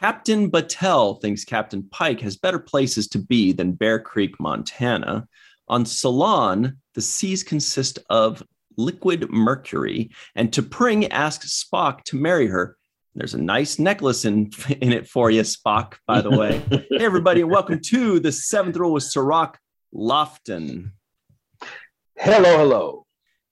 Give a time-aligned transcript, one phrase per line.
[0.00, 5.26] Captain Batel thinks Captain Pike has better places to be than Bear Creek, Montana.
[5.66, 8.40] On Salon, the seas consist of
[8.76, 12.76] liquid mercury, and T'Pring asks Spock to marry her.
[13.16, 16.62] There's a nice necklace in, in it for you, Spock, by the way.
[16.70, 19.56] hey, everybody, and welcome to the seventh rule with Cirroc
[19.92, 20.92] Lofton.
[22.16, 23.06] Hello, hello.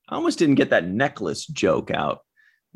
[0.08, 2.20] I almost didn't get that necklace joke out.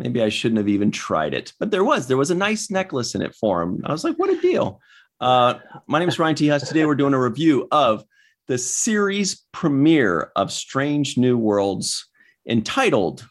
[0.00, 3.14] Maybe I shouldn't have even tried it, but there was there was a nice necklace
[3.14, 3.82] in it for him.
[3.84, 4.80] I was like, what a deal.
[5.20, 5.54] Uh,
[5.86, 6.48] my name is Ryan T.
[6.48, 6.66] Husk.
[6.66, 8.02] Today we're doing a review of
[8.48, 12.08] the series premiere of Strange New Worlds,
[12.48, 13.28] entitled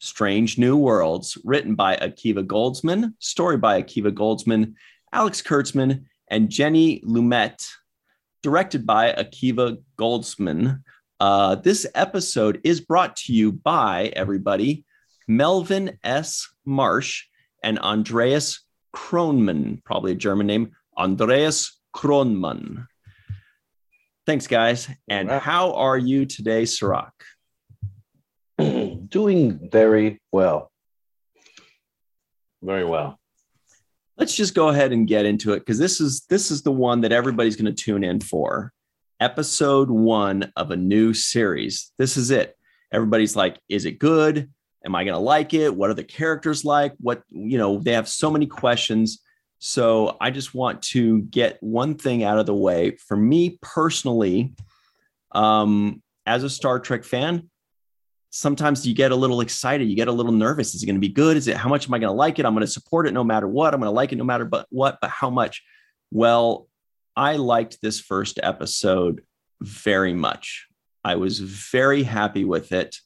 [0.00, 4.74] Strange New Worlds, written by Akiva Goldsman, story by Akiva Goldsman,
[5.12, 7.64] Alex Kurtzman, and Jenny Lumet,
[8.42, 10.82] directed by Akiva Goldsman.
[11.20, 14.84] Uh, this episode is brought to you by everybody
[15.28, 16.48] Melvin S.
[16.64, 17.24] Marsh
[17.62, 18.64] and Andreas
[18.96, 22.86] Kronemann, probably a German name, Andreas Kronemann.
[24.26, 24.88] Thanks, guys.
[25.08, 27.12] And how are you today, Cirroc?
[28.58, 30.72] Doing very well.
[32.62, 33.18] Very well.
[34.16, 37.02] Let's just go ahead and get into it because this is this is the one
[37.02, 38.72] that everybody's going to tune in for.
[39.20, 41.92] Episode one of a new series.
[41.98, 42.56] This is it.
[42.92, 44.50] Everybody's like, is it good?
[44.84, 45.74] Am i going to like it?
[45.74, 46.94] What are the characters like?
[46.98, 49.22] What you know they have so many questions.
[49.60, 52.96] So i just want to get one thing out of the way.
[53.08, 54.54] For me personally
[55.32, 57.50] um as a star trek fan
[58.30, 60.74] sometimes you get a little excited you get a little nervous.
[60.74, 61.36] Is it going to be good?
[61.36, 62.46] Is it how much am i going to like it?
[62.46, 63.74] I'm going to support it no matter what.
[63.74, 65.62] I'm going to like it no matter but what but how much?
[66.10, 66.68] Well
[67.16, 69.22] i liked this first episode
[69.60, 70.66] very much.
[71.04, 72.96] I was very happy with it.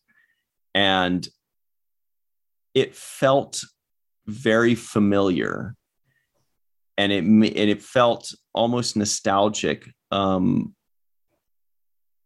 [0.74, 1.26] And
[2.74, 3.62] it felt
[4.26, 5.74] very familiar
[6.96, 10.74] and it and it felt almost nostalgic um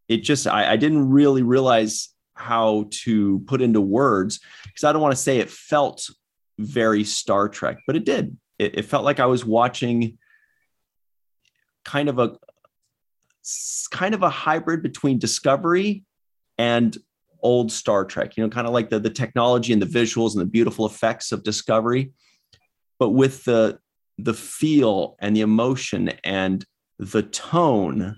[0.09, 5.03] it just I, I didn't really realize how to put into words because i don't
[5.03, 6.07] want to say it felt
[6.59, 8.37] very star trek but it did.
[8.59, 10.19] It, it felt like i was watching
[11.85, 12.37] kind of a
[13.91, 16.05] kind of a hybrid between discovery
[16.59, 16.97] and
[17.43, 20.41] old Star Trek, you know, kind of like the, the technology and the visuals and
[20.41, 22.13] the beautiful effects of Discovery,
[22.99, 23.79] but with the
[24.19, 26.65] the feel and the emotion and
[26.99, 28.17] the tone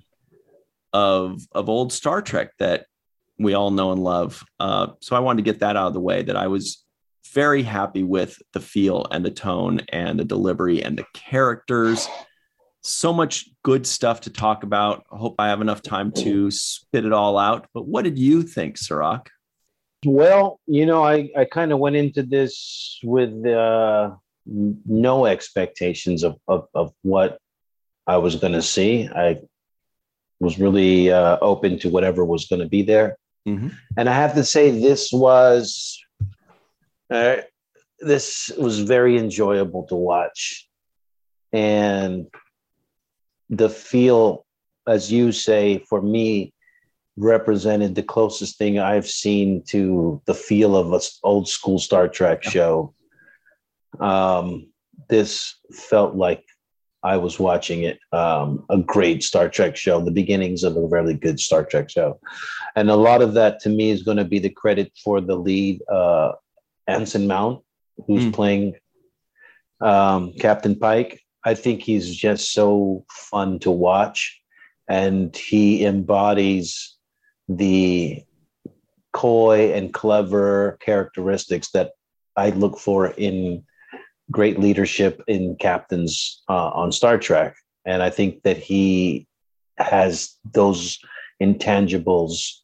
[0.92, 2.86] of of old Star Trek that
[3.38, 4.44] we all know and love.
[4.58, 6.22] Uh, so I wanted to get that out of the way.
[6.22, 6.84] That I was
[7.34, 12.08] very happy with the feel and the tone and the delivery and the characters
[12.82, 15.04] so much good stuff to talk about.
[15.12, 17.66] I hope I have enough time to spit it all out.
[17.74, 19.30] But what did you think, Cirroc?
[20.04, 24.12] Well, you know, I, I kind of went into this with uh,
[24.46, 27.38] no expectations of, of, of what
[28.06, 29.08] I was going to see.
[29.08, 29.40] I
[30.40, 33.16] was really uh, open to whatever was going to be there.
[33.46, 33.68] Mm-hmm.
[33.96, 35.98] And I have to say, this was
[37.10, 37.36] uh,
[38.00, 40.68] this was very enjoyable to watch,
[41.52, 42.26] and
[43.50, 44.46] the feel,
[44.86, 46.52] as you say, for me,
[47.16, 52.42] represented the closest thing I've seen to the feel of an old school Star Trek
[52.42, 52.94] show.
[54.00, 54.70] Um,
[55.08, 56.44] this felt like
[57.02, 61.14] I was watching it, um, a great Star Trek show, the beginnings of a really
[61.14, 62.20] good Star Trek show.
[62.76, 65.36] And a lot of that to me is going to be the credit for the
[65.36, 66.32] lead, uh,
[66.86, 67.62] Anson Mount,
[68.06, 68.32] who's mm.
[68.32, 68.74] playing
[69.80, 71.20] um, Captain Pike.
[71.48, 74.38] I think he's just so fun to watch,
[74.86, 76.98] and he embodies
[77.48, 78.22] the
[79.14, 81.92] coy and clever characteristics that
[82.36, 83.64] I look for in
[84.30, 87.56] great leadership in captains uh, on Star Trek.
[87.86, 89.26] And I think that he
[89.78, 90.98] has those
[91.42, 92.60] intangibles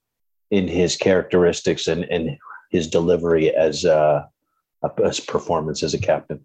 [0.51, 2.37] in his characteristics and, and
[2.71, 4.29] his delivery as a,
[5.03, 6.45] as performance as a captain.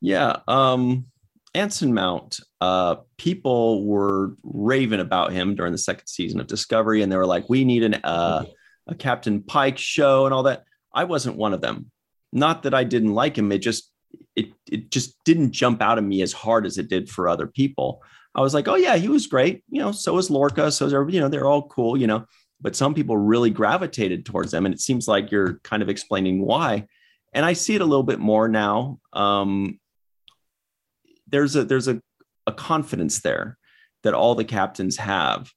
[0.00, 0.36] Yeah.
[0.46, 1.06] Um,
[1.54, 7.10] Anson Mount, uh, people were raving about him during the second season of Discovery, and
[7.10, 8.44] they were like, "We need an uh,
[8.86, 11.90] a Captain Pike show and all that." I wasn't one of them.
[12.32, 13.92] Not that I didn't like him; it just
[14.34, 17.46] it it just didn't jump out at me as hard as it did for other
[17.46, 18.02] people.
[18.34, 20.72] I was like, "Oh yeah, he was great." You know, so was Lorca.
[20.72, 21.16] So is everybody.
[21.16, 21.96] You know, they're all cool.
[21.96, 22.26] You know,
[22.60, 26.44] but some people really gravitated towards them, and it seems like you're kind of explaining
[26.44, 26.86] why.
[27.32, 29.00] And I see it a little bit more now.
[29.12, 29.78] Um,
[31.28, 32.00] there's a there's a,
[32.46, 33.58] a confidence there
[34.02, 35.50] that all the captains have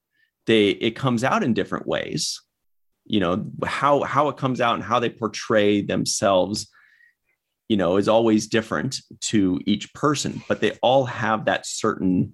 [0.45, 2.41] they it comes out in different ways
[3.05, 6.69] you know how how it comes out and how they portray themselves
[7.67, 12.33] you know, is always different to each person, but they all have that certain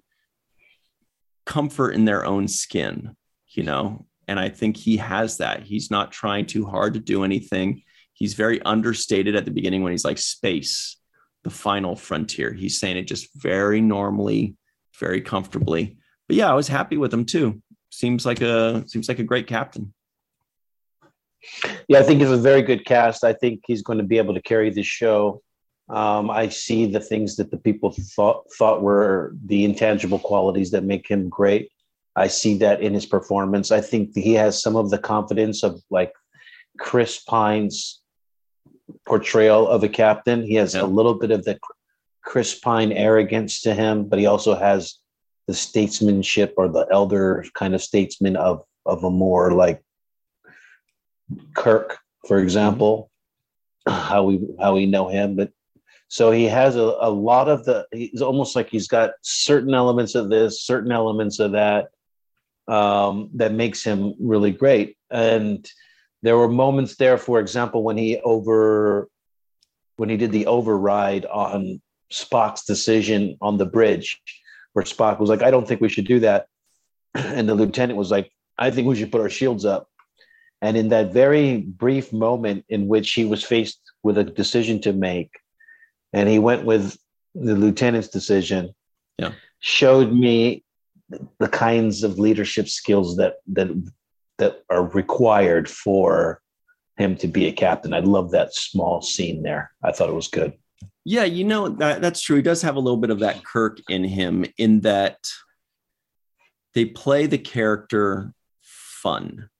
[1.44, 3.16] comfort in their own skin,
[3.48, 4.06] you know.
[4.28, 5.64] And I think he has that.
[5.64, 7.82] He's not trying too hard to do anything.
[8.12, 10.96] He's very understated at the beginning when he's like space,
[11.44, 12.52] the final frontier.
[12.52, 14.56] He's saying it just very normally,
[14.98, 15.98] very comfortably.
[16.26, 17.62] But yeah, I was happy with him too.
[17.90, 19.94] Seems like a seems like a great captain.
[21.88, 23.22] Yeah, I think it's a very good cast.
[23.22, 25.42] I think he's going to be able to carry this show.
[25.90, 30.82] Um, I see the things that the people thought thought were the intangible qualities that
[30.82, 31.70] make him great.
[32.16, 33.70] I see that in his performance.
[33.70, 36.12] I think he has some of the confidence of like
[36.78, 38.00] Chris Pine's
[39.06, 40.42] portrayal of a captain.
[40.42, 40.82] He has yeah.
[40.82, 41.58] a little bit of the
[42.22, 44.98] Chris Pine arrogance to him, but he also has
[45.46, 49.82] the statesmanship or the elder kind of statesman of of a more like
[51.54, 53.10] Kirk, for example,
[53.88, 55.36] how we how we know him.
[55.36, 55.50] But
[56.08, 60.14] so he has a, a lot of the he's almost like he's got certain elements
[60.14, 61.88] of this, certain elements of that,
[62.68, 64.96] um, that makes him really great.
[65.10, 65.68] And
[66.24, 69.08] there were moments there, for example, when he over
[69.96, 74.20] when he did the override on Spock's decision on the bridge,
[74.72, 76.46] where Spock was like, I don't think we should do that.
[77.14, 79.86] And the lieutenant was like, I think we should put our shields up.
[80.62, 84.94] And in that very brief moment in which he was faced with a decision to
[84.94, 85.30] make,
[86.14, 86.96] and he went with
[87.34, 88.74] the lieutenant's decision,
[89.18, 89.32] yeah.
[89.60, 90.64] showed me
[91.38, 93.68] the kinds of leadership skills that that
[94.38, 96.40] that are required for
[96.96, 97.94] him to be a captain.
[97.94, 99.72] I love that small scene there.
[99.82, 100.52] I thought it was good.
[101.04, 102.36] Yeah, you know that, that's true.
[102.36, 105.18] He does have a little bit of that Kirk in him, in that
[106.72, 108.32] they play the character
[108.62, 109.50] fun.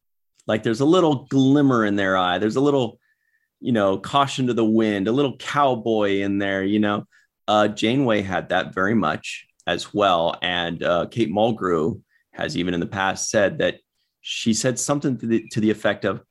[0.47, 2.39] Like there's a little glimmer in their eye.
[2.39, 2.99] There's a little,
[3.61, 6.65] you know, caution to the wind, a little cowboy in there.
[6.65, 7.05] You know,
[7.47, 12.01] uh, Janeway had that very much as well, and uh, Kate Mulgrew
[12.33, 13.81] has even in the past said that
[14.27, 16.23] she said something to the to the effect of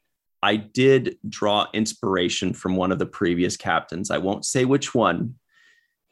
[0.42, 4.10] I did draw inspiration from one of the previous captains.
[4.10, 5.36] I won't say which one,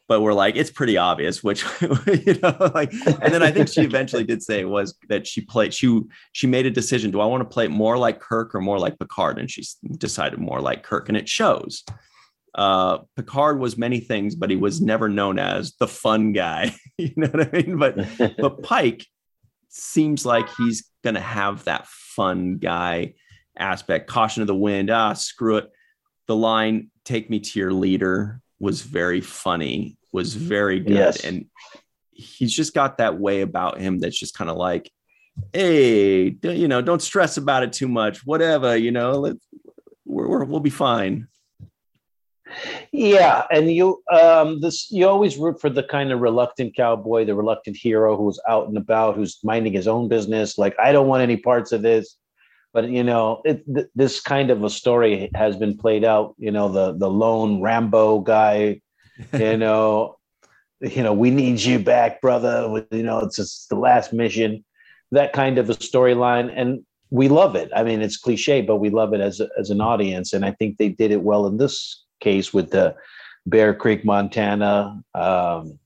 [0.08, 3.82] but we're like, it's pretty obvious which, you know, like, and then I think she
[3.82, 6.02] eventually did say it was that she played, she,
[6.34, 7.10] she made a decision.
[7.10, 9.40] Do I want to play more like Kirk or more like Picard?
[9.40, 9.64] And she
[9.98, 11.84] decided more like Kirk and it shows.
[12.54, 16.76] Uh, Picard was many things, but he was never known as the fun guy.
[16.98, 17.78] you know what I mean?
[17.78, 17.98] But,
[18.38, 19.08] but Pike
[19.72, 23.16] seems like he's going to have that fun guy
[23.58, 24.08] aspect.
[24.08, 24.90] Caution of the wind.
[24.90, 25.72] Ah, screw it.
[26.28, 29.98] The line "Take me to your leader" was very funny.
[30.12, 31.24] Was very good, yes.
[31.24, 31.46] and
[32.12, 34.92] he's just got that way about him that's just kind of like,
[35.54, 38.26] hey, you know, don't stress about it too much.
[38.26, 39.34] Whatever, you know,
[40.06, 41.28] we're, we're, we'll be fine.
[42.92, 47.36] Yeah, and you um this you always root for the kind of reluctant cowboy, the
[47.36, 50.58] reluctant hero who's out and about, who's minding his own business.
[50.58, 52.18] Like I don't want any parts of this
[52.74, 56.52] but you know it, th- this kind of a story has been played out you
[56.52, 58.80] know the the lone rambo guy
[59.34, 60.18] you know
[60.82, 64.64] you know we need you back brother you know it's just the last mission
[65.12, 68.90] that kind of a storyline and we love it i mean it's cliche but we
[68.90, 71.58] love it as a, as an audience and i think they did it well in
[71.58, 72.96] this case with the
[73.46, 75.78] bear creek montana um,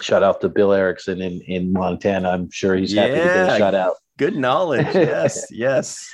[0.00, 3.18] shout out to bill erickson in in montana i'm sure he's happy yeah.
[3.18, 4.86] to get a shout out Good knowledge.
[4.94, 6.08] Yes, yes.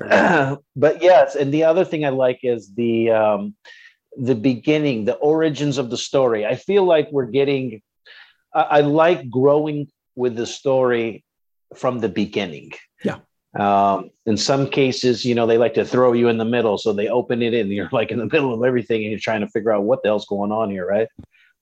[0.00, 3.54] Uh, but yes, and the other thing I like is the um,
[4.16, 6.44] the beginning, the origins of the story.
[6.44, 7.82] I feel like we're getting.
[8.54, 11.24] I, I like growing with the story
[11.74, 12.72] from the beginning.
[13.58, 16.92] Um, in some cases, you know, they like to throw you in the middle, so
[16.92, 19.48] they open it and you're like in the middle of everything, and you're trying to
[19.48, 21.08] figure out what the hell's going on here, right?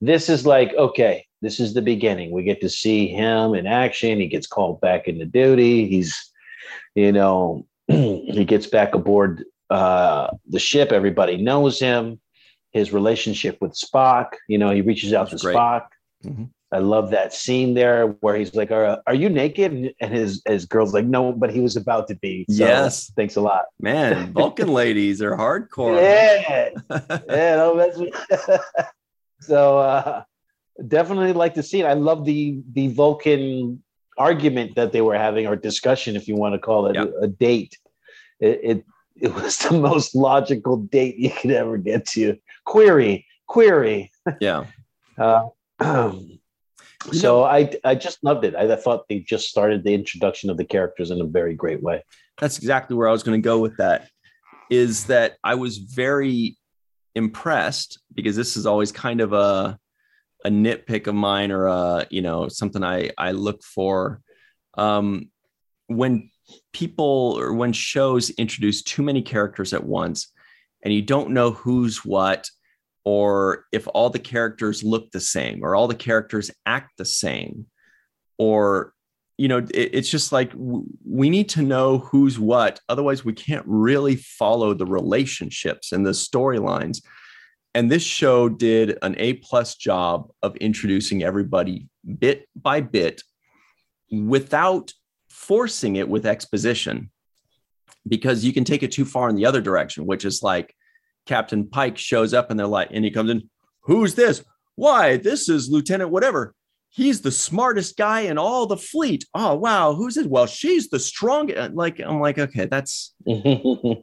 [0.00, 2.30] This is like okay, this is the beginning.
[2.30, 4.20] We get to see him in action.
[4.20, 5.88] He gets called back into duty.
[5.88, 6.30] He's,
[6.94, 10.92] you know, he gets back aboard uh, the ship.
[10.92, 12.20] Everybody knows him.
[12.72, 15.56] His relationship with Spock, you know, he reaches out That's to great.
[15.56, 15.86] Spock.
[16.24, 16.44] Mm-hmm.
[16.72, 20.66] I love that scene there where he's like, "Are, are you naked?" And his his
[20.66, 22.46] girl's like, "No," but he was about to be.
[22.48, 23.12] So, yes.
[23.16, 24.32] Thanks a lot, man.
[24.32, 26.00] Vulcan ladies are hardcore.
[26.00, 26.70] Yeah,
[27.28, 27.56] yeah.
[27.56, 28.62] No, that's
[29.40, 29.78] so.
[29.78, 30.22] uh
[30.86, 31.86] definitely like the scene.
[31.86, 33.82] I love the the Vulcan
[34.18, 37.12] argument that they were having or discussion, if you want to call it yep.
[37.20, 37.78] a, a, date.
[38.38, 38.84] It, it,
[39.16, 42.36] it was the most logical date you could ever get to.
[42.64, 44.10] Query, query.
[44.40, 44.66] Yeah.
[45.18, 45.48] uh,
[47.12, 48.54] so I I just loved it.
[48.54, 51.82] I, I thought they just started the introduction of the characters in a very great
[51.82, 52.04] way.
[52.38, 54.08] That's exactly where I was going to go with that.
[54.70, 56.56] Is that I was very
[57.14, 59.78] impressed because this is always kind of a
[60.44, 64.20] a nitpick of mine or a you know something I I look for
[64.74, 65.30] um,
[65.86, 66.30] when
[66.72, 70.32] people or when shows introduce too many characters at once
[70.82, 72.48] and you don't know who's what
[73.04, 77.66] or if all the characters look the same or all the characters act the same
[78.38, 78.92] or
[79.38, 82.80] you know it, it's just like w- we need to know who's what.
[82.88, 87.02] Otherwise we can't really follow the relationships and the storylines.
[87.74, 91.88] And this show did an a plus job of introducing everybody
[92.18, 93.22] bit by bit
[94.10, 94.92] without
[95.28, 97.10] forcing it with exposition
[98.08, 100.74] because you can take it too far in the other direction which is like
[101.30, 103.48] captain pike shows up and they're like and he comes in
[103.82, 104.42] who's this
[104.74, 106.54] why this is lieutenant whatever
[106.88, 110.98] he's the smartest guy in all the fleet oh wow who's it well she's the
[110.98, 113.14] strongest uh, like i'm like okay that's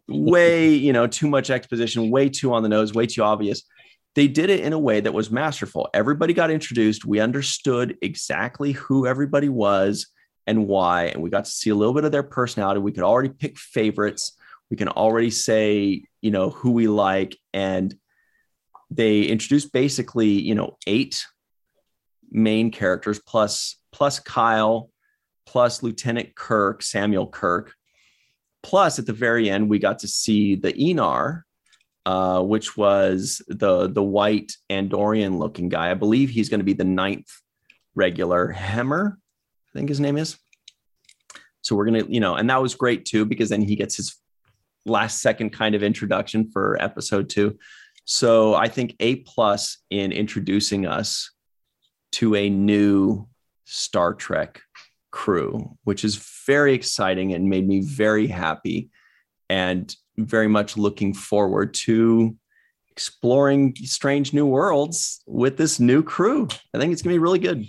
[0.08, 3.64] way you know too much exposition way too on the nose way too obvious
[4.16, 8.72] they did it in a way that was masterful everybody got introduced we understood exactly
[8.72, 10.08] who everybody was
[10.48, 11.06] and why.
[11.06, 12.80] And we got to see a little bit of their personality.
[12.80, 14.36] We could already pick favorites.
[14.72, 17.38] We can already say, you know, who we like.
[17.54, 17.96] And
[18.90, 21.26] they introduced basically, you know, eight
[22.30, 24.90] main characters plus plus Kyle,
[25.46, 27.74] plus Lieutenant Kirk, Samuel Kirk.
[28.64, 31.44] Plus, at the very end, we got to see the Aenar,
[32.06, 35.92] uh, which was the the white Andorian looking guy.
[35.92, 37.30] I believe he's going to be the ninth
[37.96, 39.18] regular Hemmer
[39.78, 40.38] I think his name is.
[41.62, 44.16] So we're gonna, you know, and that was great too because then he gets his
[44.90, 47.58] last second kind of introduction for episode two.
[48.06, 51.32] So I think a plus in introducing us
[52.14, 53.28] to a new
[53.66, 54.62] Star Trek
[55.12, 56.16] crew, which is
[56.46, 58.90] very exciting and made me very happy
[59.50, 62.36] and very much looking forward to
[62.90, 66.48] exploring strange new worlds with this new crew.
[66.74, 67.66] I think it's going to be really good.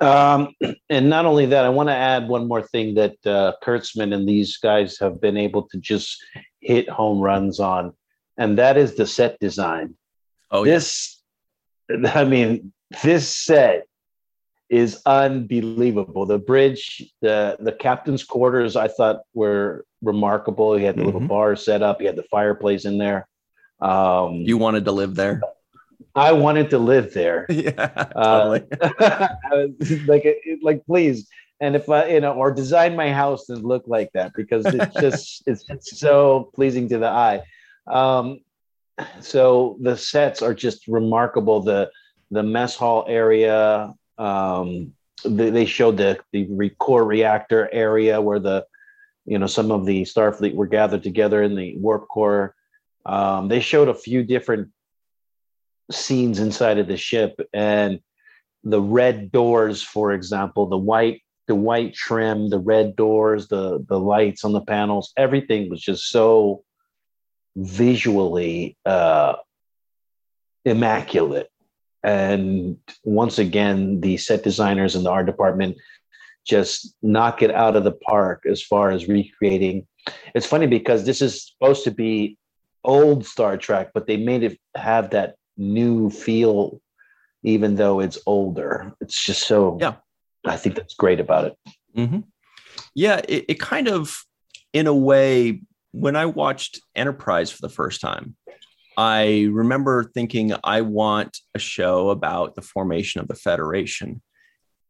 [0.00, 0.54] Um,
[0.90, 4.28] and not only that, I want to add one more thing that uh, Kurtzman and
[4.28, 6.22] these guys have been able to just
[6.60, 7.92] hit home runs on,
[8.36, 9.96] and that is the set design.
[10.50, 11.20] Oh, this,
[11.90, 12.12] yeah.
[12.14, 13.86] I mean, this set
[14.68, 16.26] is unbelievable.
[16.26, 20.74] The bridge, the the captain's quarters, I thought were remarkable.
[20.74, 21.06] He had the mm-hmm.
[21.06, 22.00] little bar set up.
[22.00, 23.26] He had the fireplace in there.
[23.80, 25.40] Um, you wanted to live there.
[26.14, 27.46] I wanted to live there.
[27.50, 28.62] Yeah, totally.
[29.00, 29.68] Uh,
[30.06, 30.26] like,
[30.62, 31.28] like, please.
[31.60, 34.94] And if I, you know, or design my house and look like that because it's
[35.00, 37.42] just, it's, it's so pleasing to the eye.
[37.86, 38.40] Um,
[39.20, 41.62] so the sets are just remarkable.
[41.62, 41.90] The,
[42.30, 44.92] the mess hall area, um,
[45.24, 48.66] they, they showed the, the core reactor area where the,
[49.24, 52.54] you know, some of the Starfleet were gathered together in the warp core.
[53.04, 54.70] Um, they showed a few different
[55.90, 58.00] scenes inside of the ship and
[58.64, 63.98] the red doors for example the white the white trim the red doors the the
[63.98, 66.62] lights on the panels everything was just so
[67.56, 69.34] visually uh
[70.68, 71.48] immaculate.
[72.04, 75.76] And once again the set designers and the art department
[76.46, 79.86] just knock it out of the park as far as recreating.
[80.34, 82.38] It's funny because this is supposed to be
[82.84, 86.80] old star trek but they made it have that new feel,
[87.42, 88.94] even though it's older.
[89.00, 89.76] It's just so.
[89.80, 89.96] Yeah,
[90.46, 91.56] I think that's great about it.
[91.96, 92.20] Mm-hmm.
[92.94, 94.16] Yeah, it, it kind of,
[94.72, 95.62] in a way,
[95.92, 98.36] when I watched Enterprise for the first time,
[98.96, 104.22] I remember thinking, I want a show about the formation of the Federation.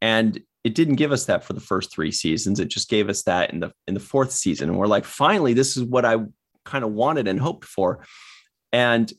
[0.01, 2.61] And it didn't give us that for the first three seasons.
[2.61, 4.69] It just gave us that in the in the fourth season.
[4.69, 6.17] And we're like, finally, this is what I
[6.65, 8.05] kind of wanted and hoped for.
[8.73, 9.11] And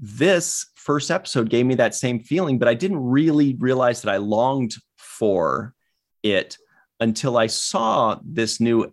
[0.00, 4.18] this first episode gave me that same feeling, but I didn't really realize that I
[4.18, 5.74] longed for
[6.22, 6.56] it
[7.00, 8.92] until I saw this new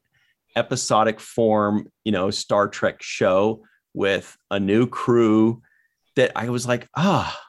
[0.55, 5.61] episodic form, you know, Star Trek show with a new crew
[6.15, 7.39] that I was like, ah,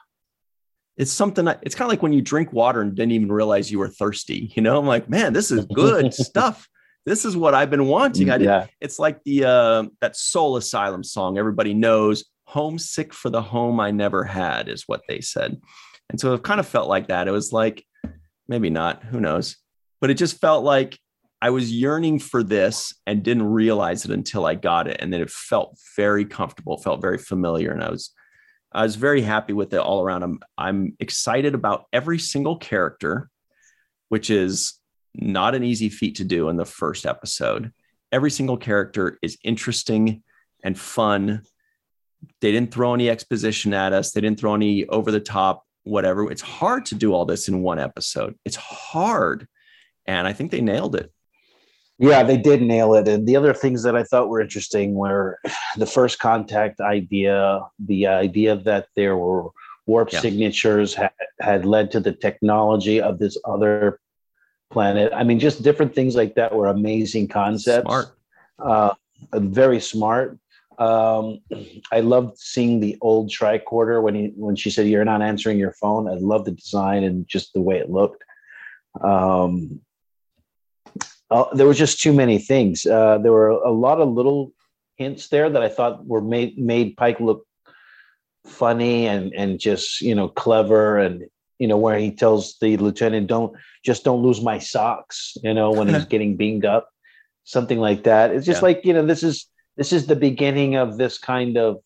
[0.97, 3.79] it's something it's kind of like when you drink water and didn't even realize you
[3.79, 4.51] were thirsty.
[4.55, 6.67] You know, I'm like, man, this is good stuff.
[7.05, 8.29] This is what I've been wanting.
[8.29, 8.45] I did.
[8.45, 8.65] Yeah.
[8.81, 13.91] It's like the uh, that Soul Asylum song everybody knows homesick for the home I
[13.91, 15.61] never had, is what they said.
[16.09, 17.27] And so it kind of felt like that.
[17.27, 17.85] It was like,
[18.47, 19.57] maybe not, who knows?
[19.99, 20.97] But it just felt like
[21.41, 24.97] I was yearning for this and didn't realize it until I got it.
[25.01, 27.71] And then it felt very comfortable, felt very familiar.
[27.71, 28.13] And I was,
[28.71, 30.23] I was very happy with it all around.
[30.23, 33.29] I'm, I'm excited about every single character,
[34.07, 34.79] which is
[35.13, 37.73] not an easy feat to do in the first episode.
[38.09, 40.23] Every single character is interesting
[40.63, 41.43] and fun
[42.41, 44.11] They didn't throw any exposition at us.
[44.11, 46.31] They didn't throw any over the top, whatever.
[46.31, 48.35] It's hard to do all this in one episode.
[48.45, 49.47] It's hard.
[50.05, 51.11] And I think they nailed it.
[51.99, 53.07] Yeah, they did nail it.
[53.07, 55.39] And the other things that I thought were interesting were
[55.77, 59.49] the first contact idea, the idea that there were
[59.87, 60.19] warp yeah.
[60.19, 63.99] signatures had, had led to the technology of this other
[64.69, 65.11] planet.
[65.13, 67.87] I mean, just different things like that were amazing concepts.
[67.87, 68.07] Smart.
[68.59, 68.93] Uh,
[69.33, 70.37] very smart.
[70.77, 71.39] Um,
[71.91, 75.73] I loved seeing the old tricorder when he when she said you're not answering your
[75.73, 76.07] phone.
[76.07, 78.23] I love the design and just the way it looked.
[79.01, 79.81] Um,
[81.29, 82.85] uh, there was just too many things.
[82.85, 84.53] Uh, there were a lot of little
[84.97, 87.45] hints there that I thought were made made Pike look
[88.45, 91.25] funny and and just you know clever and
[91.59, 95.71] you know where he tells the lieutenant don't just don't lose my socks you know
[95.71, 96.89] when he's getting binged up
[97.43, 98.67] something like that it's just yeah.
[98.67, 101.81] like you know this is this is the beginning of this kind of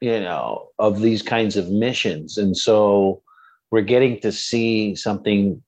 [0.00, 3.22] you know of these kinds of missions and so
[3.70, 5.62] we're getting to see something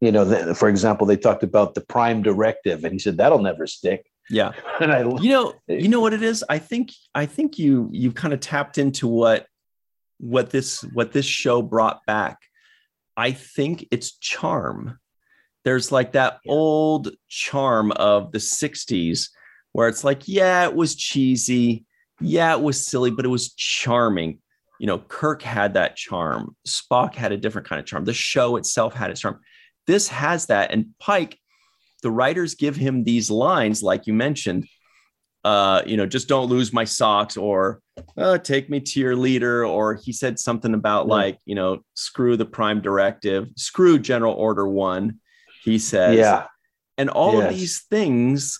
[0.00, 3.66] you know, for example, they talked about the prime directive, and he said that'll never
[3.66, 4.06] stick.
[4.30, 6.44] Yeah, and I, you know, you know what it is.
[6.48, 9.46] I think, I think you you kind of tapped into what
[10.18, 12.38] what this what this show brought back.
[13.16, 14.98] I think it's charm.
[15.64, 19.30] There's like that old charm of the '60s
[19.72, 21.84] where it's like, yeah, it was cheesy,
[22.20, 24.40] yeah, it was silly, but it was charming.
[24.80, 26.56] You know, Kirk had that charm.
[26.66, 28.04] Spock had a different kind of charm.
[28.04, 29.40] The show itself had its charm
[29.88, 30.70] this has that.
[30.70, 31.36] And Pike,
[32.04, 34.68] the writers give him these lines, like you mentioned,
[35.44, 37.80] uh, you know, just don't lose my socks or
[38.16, 39.64] uh, take me to your leader.
[39.64, 44.68] Or he said something about like, you know, screw the prime directive, screw General Order
[44.68, 45.20] One,
[45.64, 46.18] he says.
[46.18, 46.46] Yeah.
[46.98, 47.50] And all yes.
[47.50, 48.58] of these things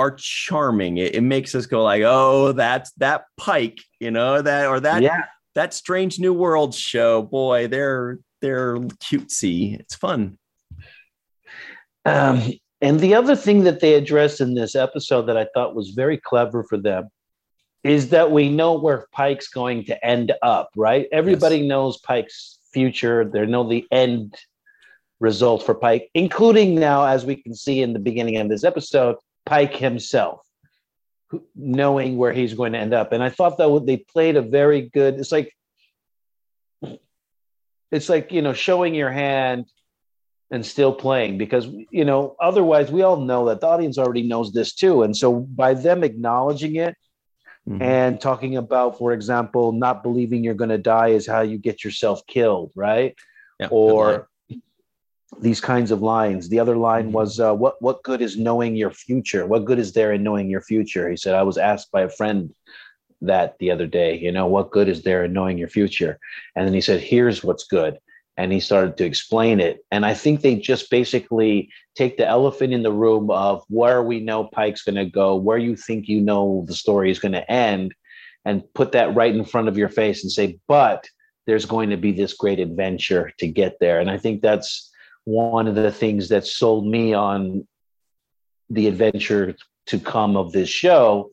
[0.00, 0.96] are charming.
[0.96, 5.02] It, it, makes us go like, oh, that's that Pike, you know, that or that
[5.02, 5.24] yeah.
[5.54, 7.22] that Strange New World show.
[7.22, 9.78] Boy, they're they're cutesy.
[9.78, 10.38] It's fun.
[12.06, 12.42] Um,
[12.80, 16.16] and the other thing that they addressed in this episode that I thought was very
[16.16, 17.10] clever for them
[17.84, 21.06] is that we know where Pike's going to end up, right?
[21.12, 21.68] Everybody yes.
[21.68, 23.24] knows Pike's future.
[23.24, 24.34] They know the end
[25.18, 29.16] result for Pike, including now, as we can see in the beginning of this episode,
[29.46, 30.46] Pike himself,
[31.54, 33.12] knowing where he's going to end up.
[33.12, 35.18] And I thought that they played a very good.
[35.18, 35.54] It's like
[37.90, 39.66] it's like you know showing your hand
[40.50, 44.52] and still playing because you know otherwise we all know that the audience already knows
[44.52, 46.96] this too and so by them acknowledging it
[47.68, 47.80] mm-hmm.
[47.82, 51.84] and talking about for example not believing you're going to die is how you get
[51.84, 53.14] yourself killed right
[53.58, 54.28] yeah, or
[55.38, 57.12] these kinds of lines the other line mm-hmm.
[57.12, 60.50] was uh, what what good is knowing your future what good is there in knowing
[60.50, 62.52] your future he said i was asked by a friend
[63.20, 66.18] that the other day you know what good is there in knowing your future
[66.56, 67.98] and then he said here's what's good
[68.40, 69.84] and he started to explain it.
[69.90, 74.18] And I think they just basically take the elephant in the room of where we
[74.20, 77.52] know Pike's going to go, where you think you know the story is going to
[77.52, 77.92] end,
[78.46, 81.06] and put that right in front of your face and say, but
[81.46, 84.00] there's going to be this great adventure to get there.
[84.00, 84.89] And I think that's
[85.24, 87.66] one of the things that sold me on
[88.68, 89.54] the adventure
[89.86, 91.30] to come of this show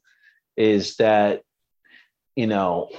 [0.56, 1.41] is that,
[2.36, 2.89] you know,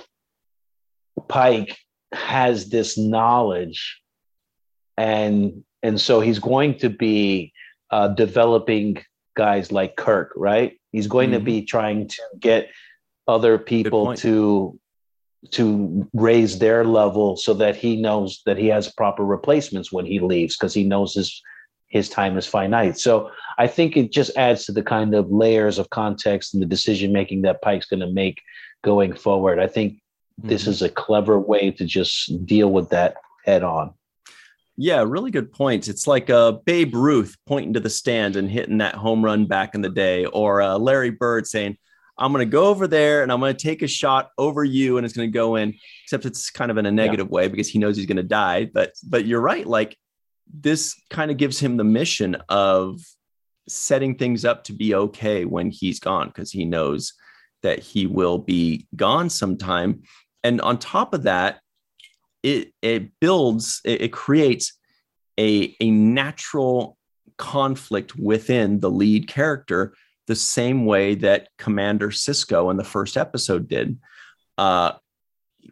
[1.29, 1.77] Pike
[2.13, 4.01] has this knowledge
[4.97, 7.53] and and so he's going to be
[7.91, 8.99] uh, developing
[9.37, 11.39] guys like kirk right he's going mm-hmm.
[11.39, 12.71] to be trying to get
[13.29, 14.79] other people to
[15.51, 20.19] to raise their level so that he knows that he has proper replacements when he
[20.21, 21.43] leaves because he knows his
[21.89, 25.79] his time is finite so i think it just adds to the kind of layers
[25.79, 28.43] of context and the decision making that pike's going to make
[28.83, 30.01] going forward i think
[30.39, 30.71] this mm-hmm.
[30.71, 33.93] is a clever way to just deal with that head on.
[34.77, 35.89] Yeah, really good points.
[35.89, 39.75] It's like uh, Babe Ruth pointing to the stand and hitting that home run back
[39.75, 41.77] in the day, or uh, Larry Bird saying,
[42.19, 44.97] I'm going to go over there and I'm going to take a shot over you
[44.97, 47.35] and it's going to go in, except it's kind of in a negative yeah.
[47.35, 48.65] way because he knows he's going to die.
[48.73, 49.67] But, but you're right.
[49.67, 49.97] Like
[50.53, 53.01] this kind of gives him the mission of
[53.69, 57.13] setting things up to be okay when he's gone because he knows
[57.63, 60.03] that he will be gone sometime
[60.43, 61.61] and on top of that
[62.43, 64.79] it it builds it, it creates
[65.39, 66.97] a a natural
[67.37, 69.95] conflict within the lead character
[70.29, 73.99] the same way that commander Sisko in the first episode did
[74.57, 74.93] uh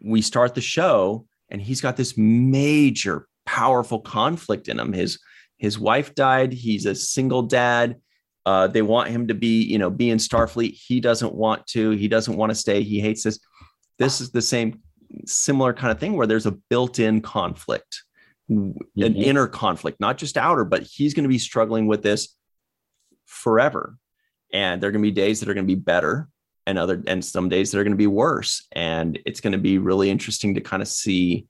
[0.03, 5.19] we start the show and he's got this major powerful conflict in him his
[5.57, 7.95] his wife died he's a single dad
[8.47, 10.71] Uh, they want him to be, you know, be in Starfleet.
[10.87, 11.91] He doesn't want to.
[12.03, 12.79] He doesn't want to stay.
[12.81, 13.39] He hates this.
[13.99, 14.79] This is the same,
[15.25, 17.91] similar kind of thing where there's a built-in conflict,
[18.49, 19.03] mm-hmm.
[19.03, 22.37] an inner conflict, not just outer, but he's going to be struggling with this
[23.25, 23.97] forever.
[24.53, 26.29] And there are going to be days that are going to be better,
[26.65, 28.67] and other, and some days that are going to be worse.
[28.71, 31.47] And it's going to be really interesting to kind of see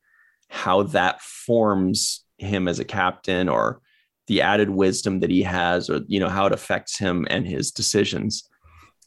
[0.49, 3.81] how that forms him as a captain or
[4.27, 7.71] the added wisdom that he has or you know how it affects him and his
[7.71, 8.47] decisions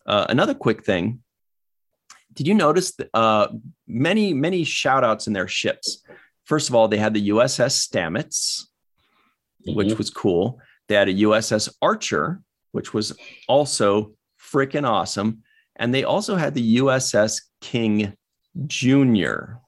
[0.07, 1.20] uh, another quick thing
[2.33, 3.48] did you notice that, uh,
[3.87, 6.03] many many shout outs in their ships
[6.44, 8.64] first of all they had the uss stamets
[9.66, 9.74] mm-hmm.
[9.74, 12.40] which was cool they had a uss archer
[12.72, 13.16] which was
[13.48, 15.42] also freaking awesome
[15.76, 18.14] and they also had the uss king
[18.66, 19.59] junior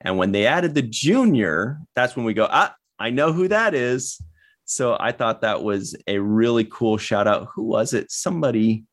[0.00, 3.74] and when they added the junior that's when we go ah i know who that
[3.74, 4.20] is
[4.64, 7.48] so I thought that was a really cool shout out.
[7.54, 8.10] Who was it?
[8.10, 8.84] Somebody,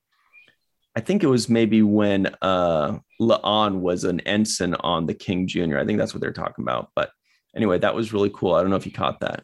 [0.95, 5.77] I think it was maybe when uh, La'an was an ensign on the King Jr.
[5.77, 6.89] I think that's what they're talking about.
[6.95, 7.12] But
[7.55, 8.53] anyway, that was really cool.
[8.53, 9.43] I don't know if you caught that.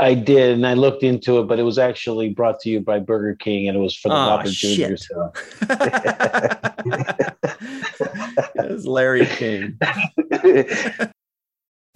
[0.00, 3.00] I did, and I looked into it, but it was actually brought to you by
[3.00, 4.96] Burger King, and it was for the oh, Whopper Junior.
[4.96, 5.32] So.
[8.54, 9.76] it was Larry King.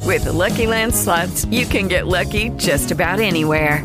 [0.04, 3.84] With the Lucky Land slots, you can get lucky just about anywhere.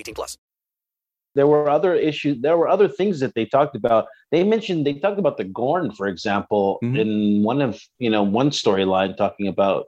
[0.00, 0.36] 18 plus.
[1.34, 2.40] There were other issues.
[2.40, 4.06] There were other things that they talked about.
[4.32, 6.96] They mentioned, they talked about the Gorn, for example, mm-hmm.
[6.96, 9.86] in one of, you know, one storyline talking about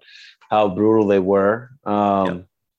[0.51, 1.70] how brutal they were.
[1.85, 2.38] Um, yeah.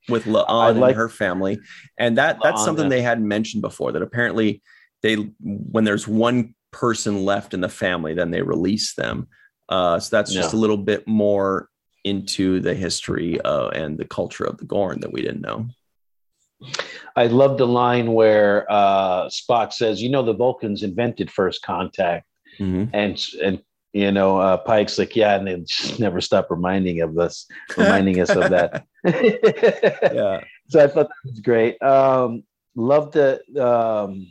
[0.10, 1.60] With La'an like, and her family.
[1.98, 2.90] And that that's La'an, something yeah.
[2.90, 4.62] they hadn't mentioned before that apparently
[5.02, 9.28] they, when there's one person left in the family, then they release them.
[9.70, 10.58] Uh, so that's just yeah.
[10.58, 11.70] a little bit more
[12.04, 15.68] into the history uh, and the culture of the Gorn that we didn't know.
[17.16, 22.28] I love the line where uh, Spock says, "You know, the Vulcans invented first contact,"
[22.60, 22.86] mm-hmm.
[22.94, 23.62] and and
[23.94, 27.48] you know, uh, Pike's like, "Yeah," and they just never stop reminding of us,
[27.78, 28.86] reminding us of that.
[29.06, 30.42] yeah.
[30.70, 31.82] So I thought that was great.
[31.82, 32.44] Um,
[32.76, 34.28] love the um,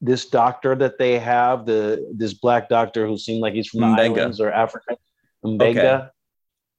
[0.00, 3.96] this doctor that they have, the this black doctor who seemed like he's from Mbenga.
[3.96, 4.96] the islands or Africa,
[5.44, 5.78] Mbenga.
[5.78, 6.08] Okay.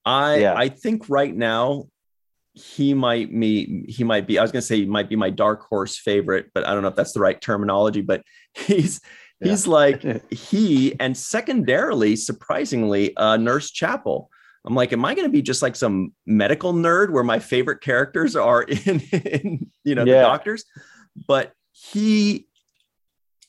[0.06, 0.56] I yeah.
[0.56, 1.88] I think right now
[2.54, 5.64] he might be he might be I was gonna say he might be my dark
[5.68, 8.02] horse favorite, but I don't know if that's the right terminology.
[8.02, 9.02] But he's
[9.42, 9.50] yeah.
[9.50, 14.30] he's like he and secondarily, surprisingly, uh, Nurse Chapel.
[14.66, 17.82] I'm like, am I going to be just like some medical nerd where my favorite
[17.82, 20.16] characters are in, in you know yeah.
[20.16, 20.64] the doctors?
[21.28, 22.48] But he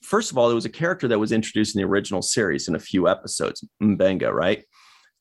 [0.05, 2.75] first of all, it was a character that was introduced in the original series in
[2.75, 4.65] a few episodes, Mbenga, right?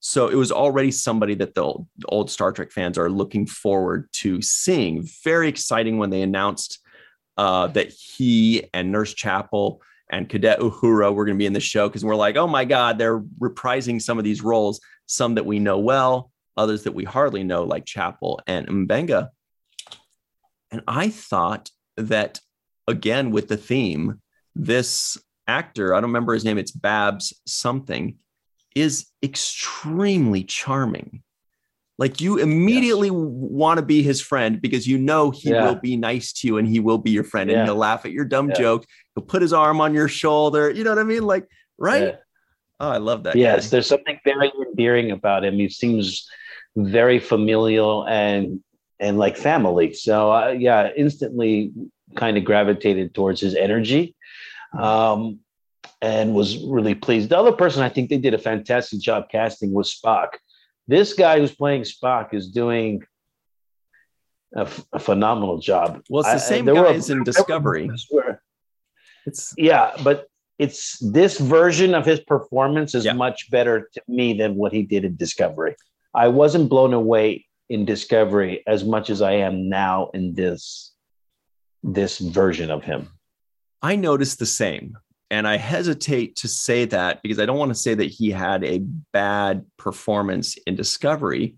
[0.05, 4.09] So it was already somebody that the old, old, Star Trek fans are looking forward
[4.15, 5.07] to seeing.
[5.23, 6.79] Very exciting when they announced
[7.37, 11.61] uh, that he and Nurse Chapel and Cadet Uhura were going to be in the
[11.61, 15.45] show because we're like, oh my God, they're reprising some of these roles, some that
[15.45, 19.29] we know well, others that we hardly know, like Chapel and Mbenga.
[20.69, 22.41] And I thought that,
[22.89, 24.19] again, with the theme,
[24.53, 28.17] this actor, I don't remember his name, it's Babs something,
[28.75, 31.23] is extremely charming.
[31.99, 33.15] Like you immediately yes.
[33.15, 35.65] want to be his friend because you know he yeah.
[35.65, 37.59] will be nice to you and he will be your friend yeah.
[37.59, 38.55] and he'll laugh at your dumb yeah.
[38.55, 38.85] joke.
[39.15, 40.71] He'll put his arm on your shoulder.
[40.71, 41.23] You know what I mean?
[41.23, 42.15] Like, right?
[42.79, 43.35] Oh, I love that.
[43.35, 43.69] Yes, guy.
[43.69, 45.53] there's something very endearing about him.
[45.55, 46.27] He seems
[46.75, 48.61] very familial and
[48.99, 49.93] and like family.
[49.93, 51.71] So uh, yeah, instantly
[52.15, 54.15] kind of gravitated towards his energy
[54.77, 55.39] um,
[56.03, 57.29] and was really pleased.
[57.29, 60.31] The other person I think they did a fantastic job casting was Spock.
[60.85, 63.01] This guy who's playing Spock is doing
[64.55, 66.03] a, f- a phenomenal job.
[66.09, 67.89] Well, it's the same I, guys in Discovery.
[69.25, 70.27] It's yeah, but
[70.59, 73.13] it's this version of his performance is Yeah.
[73.13, 75.77] much better to me than what he did in Discovery.
[76.13, 80.91] I wasn't blown away in Discovery as much as I am now in this
[81.81, 83.07] this version of him.
[83.81, 84.97] I noticed the same.
[85.33, 88.63] And I hesitate to say that because I don't want to say that he had
[88.63, 88.77] a
[89.13, 91.55] bad performance in Discovery.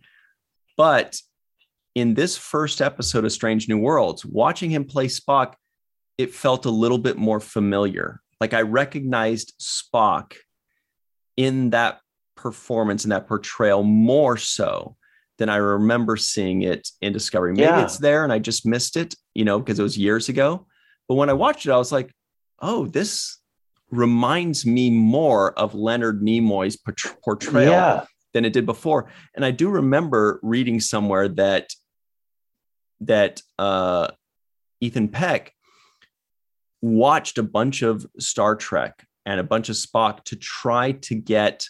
[0.78, 1.20] But
[1.94, 5.56] in this first episode of Strange New Worlds, watching him play Spock,
[6.18, 8.22] it felt a little bit more familiar.
[8.40, 10.36] Like I recognized Spock
[11.36, 12.00] in that
[12.38, 14.96] performance and that portrayal more so
[15.38, 17.52] than I remember seeing it in Discovery.
[17.52, 17.84] Maybe Yeah.
[17.84, 20.66] it's there and I just missed it, you know, because it was years ago.
[21.10, 22.10] But when I watched it, I was like,
[22.62, 23.38] oh, this
[23.92, 26.78] reminds me more of Leonard Nimoy's
[27.24, 28.06] portrayal Yeah.
[28.34, 29.10] than it did before.
[29.36, 31.70] And I do remember reading somewhere that
[33.02, 34.08] that uh,
[34.82, 35.54] Ethan Peck
[36.82, 41.66] watched a bunch of Star Trek and a bunch of Spock to try to get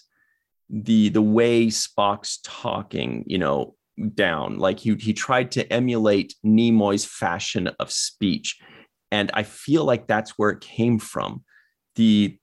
[0.70, 3.76] the the way Spock's talking, you know,
[4.14, 4.58] down.
[4.58, 8.60] Like he he tried to emulate Nimoy's fashion of speech,
[9.12, 11.44] and I feel like that's where it came from.
[11.96, 12.38] The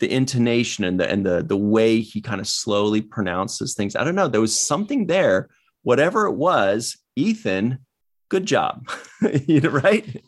[0.00, 3.96] the intonation and the and the the way he kind of slowly pronounces things.
[3.96, 4.28] I don't know.
[4.28, 5.48] There was something there.
[5.82, 7.78] Whatever it was, Ethan,
[8.30, 8.88] good job.
[9.22, 10.22] right?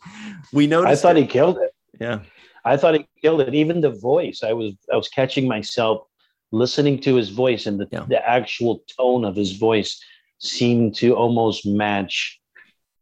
[0.53, 0.91] We noticed.
[0.91, 1.21] I thought it.
[1.21, 1.71] he killed it.
[1.99, 2.19] yeah.
[2.63, 3.53] I thought he killed it.
[3.55, 6.03] Even the voice, I was I was catching myself
[6.51, 8.05] listening to his voice, and the, Yeah.
[8.07, 9.99] the actual tone of his voice
[10.39, 12.39] seemed to almost match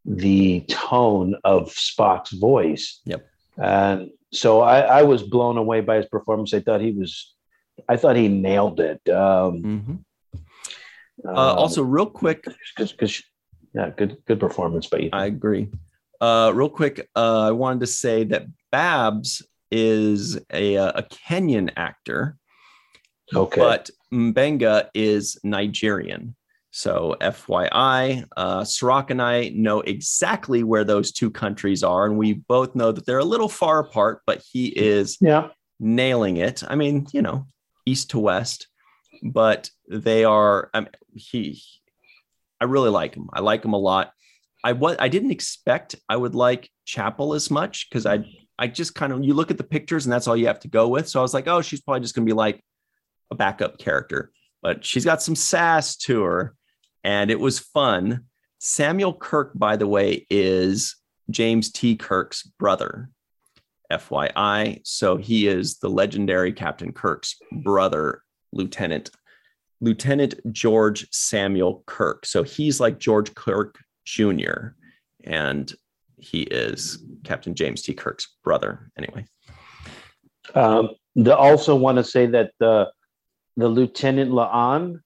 [0.05, 3.01] the tone of Spock's voice.
[3.05, 3.27] Yep.
[3.57, 6.53] And so I, I was blown away by his performance.
[6.53, 7.35] I thought he was,
[7.89, 9.01] I thought he nailed it.
[9.09, 9.99] Um, Mhm.
[11.23, 12.45] Uh, um, also, real quick,
[12.77, 13.23] because
[13.73, 15.09] yeah, good good performance by.
[15.13, 15.69] I agree.
[16.19, 21.71] Uh, real quick, uh, I wanted to say that Babs is a, uh, a Kenyan
[21.75, 22.37] actor,
[23.33, 23.59] okay.
[23.59, 26.35] but Mbenga is Nigerian.
[26.77, 32.33] So, FYI, uh, Cirroc and I know exactly where those two countries are, and we
[32.33, 35.51] both know that they're a little far apart, but he is yeah.
[35.79, 36.63] nailing it.
[36.67, 37.47] I mean, you know,
[37.85, 38.67] east to west,
[39.23, 40.69] but they are.
[40.73, 41.63] I mean, he.
[42.59, 43.29] I really like him.
[43.31, 44.11] I like him a lot.
[44.61, 44.97] I was.
[44.99, 48.25] I didn't expect I would like Chapel as much because I.
[48.59, 50.67] I just kind of you look at the pictures and that's all you have to
[50.67, 51.07] go with.
[51.07, 52.61] So I was like, oh, she's probably just gonna be like
[53.31, 56.55] a backup character, but she's got some sass to her,
[57.05, 58.25] and it was fun.
[58.59, 60.95] Samuel Kirk, by the way, is
[61.29, 61.95] James T.
[61.95, 63.09] Kirk's brother.
[63.91, 64.81] FYI.
[64.83, 69.11] So he is the legendary Captain Kirk's brother, Lieutenant
[69.81, 72.25] Lieutenant George Samuel Kirk.
[72.25, 74.69] So he's like George Kirk Jr.
[75.23, 75.71] and
[76.17, 77.93] he is Captain James T.
[77.93, 78.89] Kirk's brother.
[78.97, 79.25] Anyway,
[80.55, 80.89] Um,
[81.29, 82.91] also want to say that the
[83.57, 85.01] the Lieutenant La'an,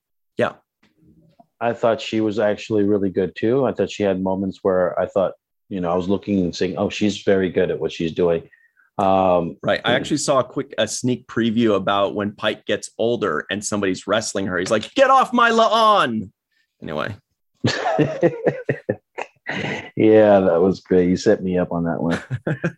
[1.61, 3.65] I thought she was actually really good too.
[3.65, 5.33] I thought she had moments where I thought,
[5.67, 8.49] you know, I was looking and saying, "Oh, she's very good at what she's doing."
[8.97, 9.79] Um, right.
[9.85, 14.07] I actually saw a quick a sneak preview about when Pike gets older and somebody's
[14.07, 14.57] wrestling her.
[14.57, 16.31] He's like, "Get off my lawn!"
[16.81, 17.15] Anyway,
[19.95, 21.09] yeah, that was great.
[21.09, 22.21] You set me up on that one.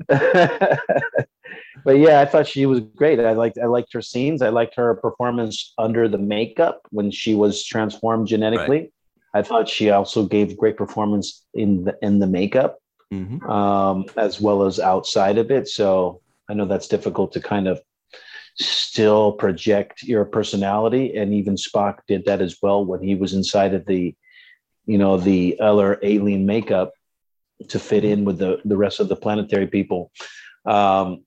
[1.85, 3.19] but yeah, I thought she was great.
[3.19, 4.41] I liked I liked her scenes.
[4.41, 8.91] I liked her performance under the makeup when she was transformed genetically.
[9.33, 12.79] I thought she also gave great performance in the in the makeup,
[13.13, 13.41] Mhm.
[13.49, 15.67] um, as well as outside of it.
[15.67, 17.81] So I know that's difficult to kind of
[18.55, 23.73] still project your personality, and even Spock did that as well when he was inside
[23.73, 24.13] of the,
[24.85, 26.91] you know, the other alien makeup
[27.69, 30.11] to fit in with the the rest of the planetary people.
[30.65, 31.23] Um,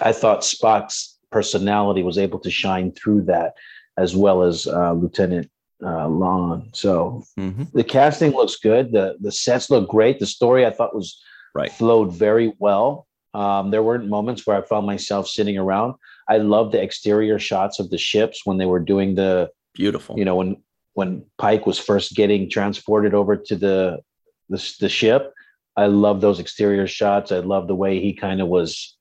[0.00, 3.54] I thought Spock's personality was able to shine through that,
[3.96, 5.50] as well as uh, Lieutenant
[5.82, 6.74] uh, La'an.
[6.74, 7.70] So Mhm.
[7.72, 8.92] the casting looks good.
[8.92, 10.18] the The sets look great.
[10.18, 11.20] The story I thought was
[11.54, 11.70] Right.
[11.70, 13.06] flowed very well.
[13.34, 15.94] Um, there weren't moments where I found myself sitting around.
[16.28, 20.16] I love the exterior shots of the ships when they were doing the beautiful.
[20.18, 20.56] you know when
[20.94, 23.98] when Pike was first getting transported over to the
[24.48, 25.32] the, the ship.
[25.76, 27.32] I love those exterior shots.
[27.32, 28.96] I love the way he kind of was.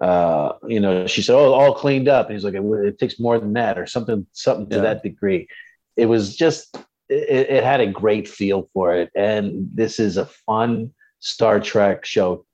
[0.00, 3.18] Uh, you know, she said, "Oh, all cleaned up." And he's like, "It, it takes
[3.18, 5.48] more than that, or something, something to that degree."
[5.96, 6.76] It was just,
[7.08, 12.04] it, it had a great feel for it, and this is a fun Star Trek
[12.04, 12.44] show.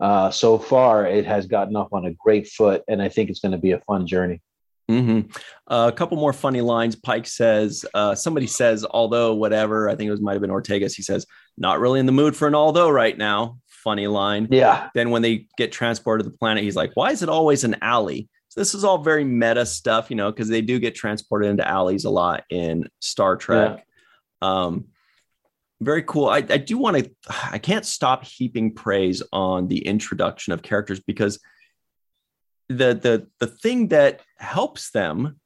[0.00, 3.40] Uh, so far, it has gotten off on a great foot, and I think it's
[3.40, 4.42] going to be a fun journey.
[4.88, 5.20] hmm
[5.68, 6.96] a couple more funny lines.
[6.96, 10.94] Pike says, uh, somebody says, although whatever, I think it was might have been Ortegas.
[10.94, 11.24] He says,
[11.56, 13.58] not really in the mood for an although right now.
[13.68, 14.48] funny line.
[14.50, 14.88] Yeah.
[14.94, 17.76] Then when they get transported to the planet, he's like, "Why is it always an
[17.82, 21.50] alley?" So this is all very meta stuff, you know, because they do get transported
[21.50, 23.84] into alleys a lot in Star Trek.
[24.42, 24.86] Um,
[25.80, 26.28] very cool.
[26.28, 27.10] I, I do want to.
[27.50, 31.40] I can't stop heaping praise on the introduction of characters because
[32.68, 35.40] the the the thing that helps them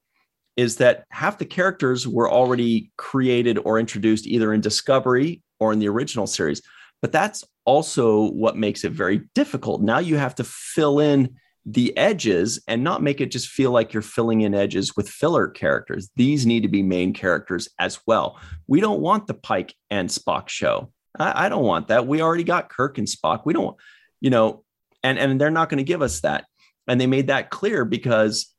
[0.55, 5.79] is that half the characters were already created or introduced either in Discovery or in
[5.79, 6.61] the original series.
[7.01, 9.81] But that's also what makes it very difficult.
[9.81, 13.93] Now you have to fill in the edges and not make it just feel like
[13.93, 16.09] you're filling in edges with filler characters.
[16.15, 18.39] These need to be main characters as well.
[18.67, 20.91] We don't want the Pike and Spock show.
[21.17, 22.07] I, I don't want that.
[22.07, 23.41] We already got Kirk and Spock.
[23.45, 23.77] We don't,
[24.19, 24.63] you know,
[25.03, 26.45] and and they're not going to give us that.
[26.87, 28.53] And they made that clear because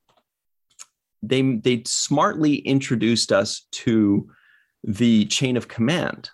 [1.23, 4.31] they they smartly introduced us to
[4.85, 6.31] the chain of command.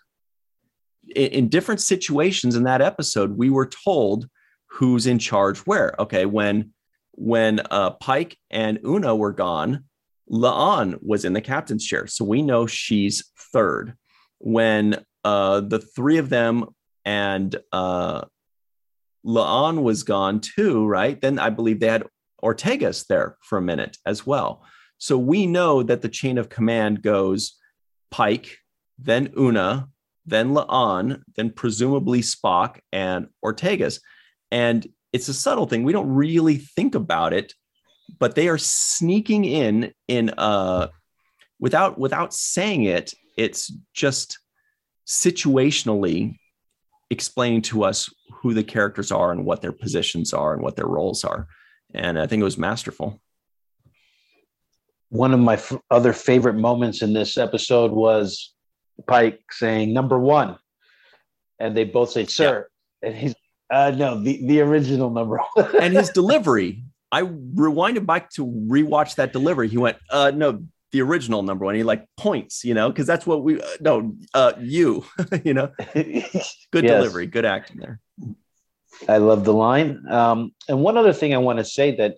[1.15, 4.29] In, in different situations in that episode, we were told
[4.67, 5.95] who's in charge where.
[5.99, 6.73] Okay, when
[7.13, 9.85] when uh, Pike and Una were gone,
[10.31, 13.95] La'an was in the captain's chair, so we know she's third.
[14.39, 16.67] When uh, the three of them
[17.05, 18.23] and uh,
[19.25, 21.21] La'an was gone too, right?
[21.21, 22.05] Then I believe they had
[22.43, 24.65] Ortegas there for a minute as well.
[24.99, 27.57] So we know that the chain of command goes
[28.11, 28.59] Pike,
[28.99, 29.89] then Una,
[30.27, 34.01] then La'an, then presumably Spock and Ortegas.
[34.51, 35.85] And it's a subtle thing.
[35.85, 37.55] We don't really think about it,
[38.19, 40.89] but they are sneaking in in uh
[41.59, 44.39] without without saying it, it's just
[45.07, 46.37] situationally
[47.11, 48.13] explaining to us
[48.43, 51.47] who the characters are and what their positions are and what their roles are.
[51.95, 53.21] And I think it was masterful
[55.09, 58.55] one of my f- other favorite moments in this episode was
[59.07, 60.59] Pike saying number one,
[61.59, 62.69] and they both say sir,
[63.03, 63.09] yeah.
[63.09, 63.35] and he's
[63.71, 65.77] uh, no the the original number one.
[65.81, 66.85] and his delivery.
[67.13, 69.69] I rewinded back to rewatch that delivery.
[69.69, 71.75] He went, uh, no, the original number one.
[71.75, 75.05] He like points, you know, because that's what we uh, no, uh, you,
[75.45, 76.63] you know, good yes.
[76.73, 78.01] delivery, good acting there.
[79.09, 80.05] I love the line.
[80.11, 82.17] Um, and one other thing I want to say that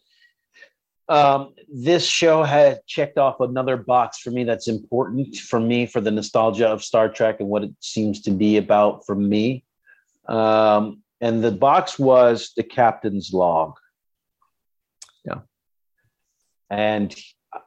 [1.08, 6.00] um, this show had checked off another box for me that's important for me for
[6.00, 9.64] the nostalgia of Star Trek and what it seems to be about for me.
[10.28, 13.74] Um, and the box was the captain's log.
[15.24, 15.40] Yeah.
[16.70, 17.14] And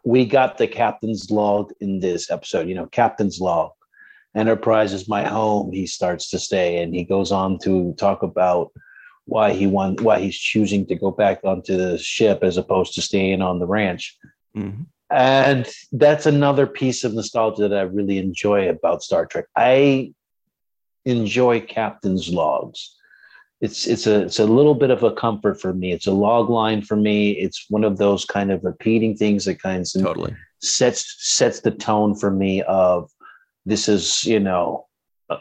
[0.05, 3.71] we got the captain's log in this episode, you know, captain's log.
[4.35, 6.81] Enterprise is my home, he starts to say.
[6.81, 8.71] And he goes on to talk about
[9.25, 13.01] why he want why he's choosing to go back onto the ship as opposed to
[13.01, 14.17] staying on the ranch.
[14.55, 14.83] Mm-hmm.
[15.09, 19.45] And that's another piece of nostalgia that I really enjoy about Star Trek.
[19.55, 20.13] I
[21.05, 22.95] enjoy captain's logs.
[23.59, 25.91] It's it's a it's a little bit of a comfort for me.
[25.91, 27.31] It's a log line for me.
[27.31, 31.71] It's one of those kind of repeating things that kind of totally sets sets the
[31.71, 33.11] tone for me of
[33.65, 34.87] this is you know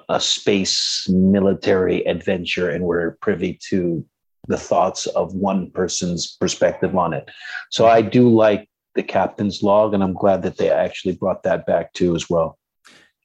[0.08, 4.04] a space military adventure and we're privy to
[4.48, 7.30] the thoughts of one person's perspective on it.
[7.70, 11.66] So I do like the captain's log, and I'm glad that they actually brought that
[11.66, 12.58] back too as well.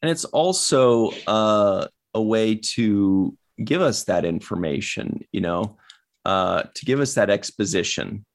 [0.01, 5.77] And it's also uh, a way to give us that information, you know,
[6.25, 8.25] uh, to give us that exposition.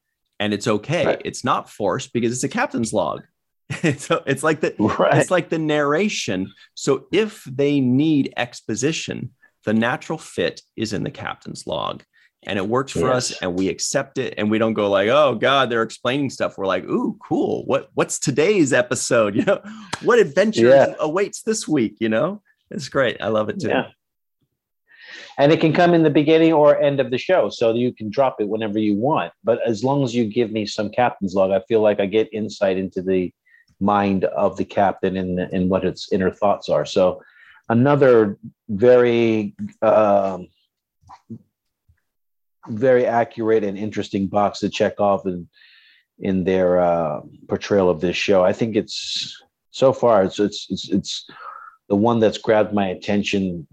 [0.41, 1.07] And it's okay.
[1.07, 1.23] Right.
[1.25, 3.23] It's not forced because it's a captain's log.
[3.99, 5.15] so it's like the right.
[5.19, 6.53] it's like the narration.
[6.75, 9.31] So if they need exposition,
[9.65, 12.03] the natural fit is in the captain's log.
[12.45, 13.33] And it works for yes.
[13.33, 16.57] us and we accept it and we don't go like, oh God, they're explaining stuff.
[16.57, 17.65] We're like, ooh, cool.
[17.67, 19.35] What what's today's episode?
[19.41, 19.61] You know,
[20.03, 20.95] what adventure yeah.
[20.99, 21.97] awaits this week?
[22.01, 23.21] You know, it's great.
[23.21, 23.69] I love it too.
[23.69, 23.89] Yeah.
[25.37, 27.51] And it can come in the beginning or end of the show.
[27.51, 29.33] So you can drop it whenever you want.
[29.45, 32.33] But as long as you give me some captain's log, I feel like I get
[32.33, 33.33] insight into the
[33.81, 36.85] mind of the captain and, and what its inner thoughts are.
[36.85, 37.23] So
[37.69, 38.39] another
[38.69, 40.49] very um,
[42.69, 45.49] very accurate and interesting box to check off in
[46.19, 48.45] in their uh, portrayal of this show.
[48.45, 51.27] I think it's so far it's it's it's, it's
[51.89, 53.67] the one that's grabbed my attention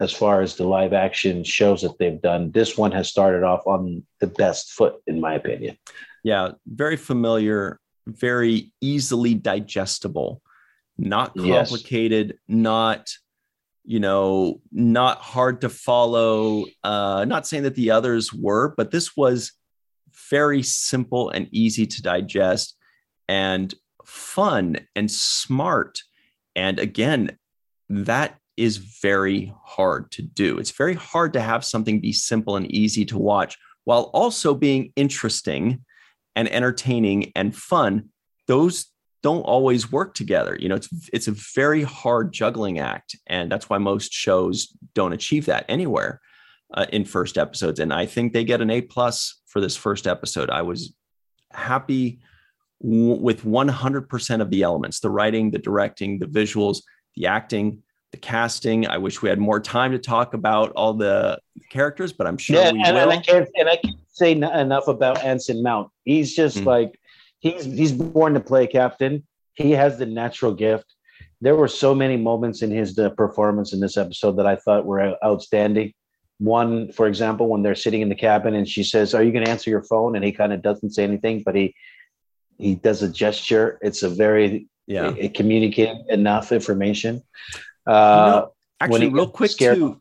[0.00, 2.50] as far as the live action shows that they've done.
[2.50, 5.78] This one has started off on the best foot, in my opinion.
[6.24, 10.42] Yeah, very familiar very easily digestible,
[10.98, 12.38] not complicated, yes.
[12.48, 13.08] not
[13.84, 16.64] you know, not hard to follow.
[16.84, 19.52] Uh, not saying that the others were, but this was
[20.30, 22.76] very simple and easy to digest
[23.28, 23.74] and
[24.04, 26.00] fun and smart.
[26.54, 27.38] And again,
[27.88, 30.58] that is very hard to do.
[30.58, 34.92] It's very hard to have something be simple and easy to watch while also being
[34.94, 35.84] interesting
[36.36, 38.10] and entertaining and fun.
[38.46, 38.86] Those
[39.22, 40.56] don't always work together.
[40.58, 45.12] You know, it's it's a very hard juggling act, and that's why most shows don't
[45.12, 46.20] achieve that anywhere
[46.74, 47.78] uh, in first episodes.
[47.78, 50.50] And I think they get an A plus for this first episode.
[50.50, 50.92] I was
[51.52, 52.20] happy
[52.82, 56.82] w- with 100% of the elements: the writing, the directing, the visuals,
[57.14, 58.88] the acting, the casting.
[58.88, 61.38] I wish we had more time to talk about all the
[61.70, 63.02] characters, but I'm sure yeah, we and, will.
[63.02, 65.90] and I can't and I can't say n- enough about Anson Mount.
[66.04, 66.66] He's just Mm.
[66.66, 67.00] like
[67.40, 69.26] he's he's born to play captain.
[69.54, 70.86] He has the natural gift.
[71.40, 74.86] There were so many moments in his uh, performance in this episode that I thought
[74.86, 75.92] were outstanding.
[76.38, 79.44] One, for example, when they're sitting in the cabin and she says, "Are you going
[79.44, 81.74] to answer your phone?" and he kind of doesn't say anything, but he
[82.58, 83.78] he does a gesture.
[83.82, 85.08] It's a very yeah.
[85.10, 87.22] it, it communicating enough information.
[87.86, 90.00] Uh, know, actually, real quick scared- too.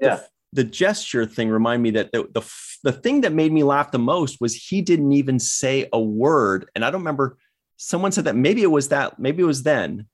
[0.00, 0.16] Yeah.
[0.16, 2.42] The, the gesture thing remind me that the, the
[2.82, 6.68] the thing that made me laugh the most was he didn't even say a word,
[6.74, 7.38] and I don't remember.
[7.76, 10.06] Someone said that maybe it was that maybe it was then.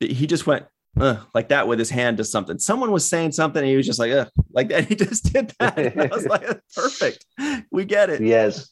[0.00, 2.58] He just went like that with his hand to something.
[2.58, 4.84] Someone was saying something, and he was just like like that.
[4.88, 5.78] He just did that.
[5.78, 7.24] And I was like, perfect.
[7.70, 8.22] We get it.
[8.22, 8.70] Yes,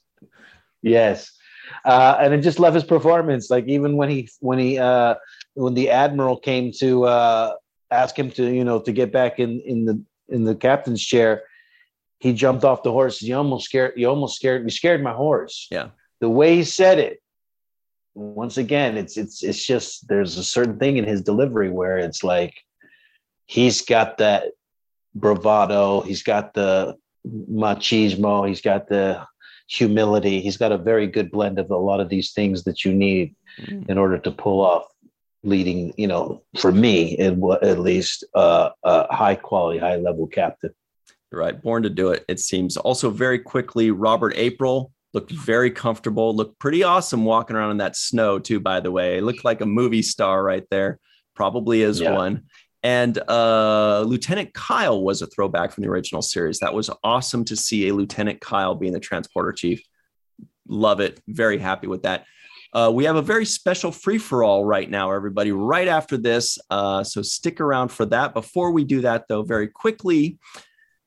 [0.82, 1.30] yes,
[1.84, 3.50] uh, and I just left his performance.
[3.50, 5.14] Like even when he when he uh,
[5.54, 7.54] when the admiral came to uh,
[7.90, 11.44] ask him to you know to get back in in the in the captain's chair,
[12.20, 13.20] he jumped off the horse.
[13.22, 13.94] You almost scared.
[13.96, 14.62] You almost scared.
[14.62, 15.66] You scared my horse.
[15.70, 15.88] Yeah.
[16.20, 17.20] The way he said it.
[18.14, 22.22] Once again, it's it's it's just there's a certain thing in his delivery where it's
[22.22, 22.54] like
[23.46, 24.52] he's got that
[25.14, 26.02] bravado.
[26.02, 26.96] He's got the
[27.26, 28.46] machismo.
[28.46, 29.26] He's got the
[29.68, 30.40] humility.
[30.40, 33.34] He's got a very good blend of a lot of these things that you need
[33.88, 34.84] in order to pull off
[35.42, 40.74] leading, you know, for me, at, at least, uh, a high quality, high level captain.
[41.32, 41.60] Right.
[41.60, 42.76] Born to do it, it seems.
[42.76, 47.96] Also, very quickly, Robert April looked very comfortable, looked pretty awesome walking around in that
[47.96, 49.20] snow, too, by the way.
[49.20, 50.98] Looked like a movie star right there.
[51.34, 52.14] Probably is Yeah.
[52.14, 52.44] one.
[52.82, 56.58] And uh, Lieutenant Kyle was a throwback from the original series.
[56.60, 59.82] That was awesome to see a Lieutenant Kyle being the transporter chief.
[60.66, 61.20] Love it.
[61.28, 62.24] Very happy with that.
[62.72, 66.56] Uh, we have a very special free for all right now, everybody, right after this.
[66.70, 68.32] Uh, so stick around for that.
[68.32, 70.38] Before we do that, though, very quickly,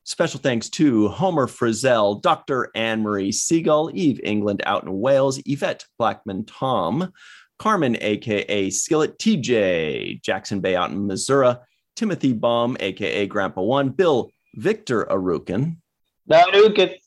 [0.03, 2.69] special thanks to Homer Frizzell, Dr.
[2.75, 7.11] Ann Marie Segal, Eve England out in Wales, Yvette Blackmon Tom,
[7.59, 11.55] Carmen, aka Skillet, TJ, Jackson Bey out in Missouri,
[11.95, 15.77] Timothy Baum, aka Grandpa One, Bill Victor Arucan,
[16.27, 16.99] Duke,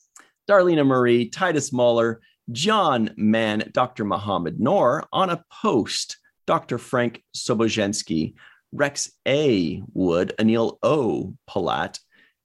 [0.49, 2.17] Darlena Marie, Titus Mohler,
[2.51, 4.05] John Mann, Dr.
[4.05, 6.77] Mohamed Noor, Anna Post, Dr.
[6.77, 8.35] Frank Sobozhensky,
[8.71, 9.83] Rex A.
[9.93, 11.35] Wood, Anil O.
[11.47, 11.99] Polat,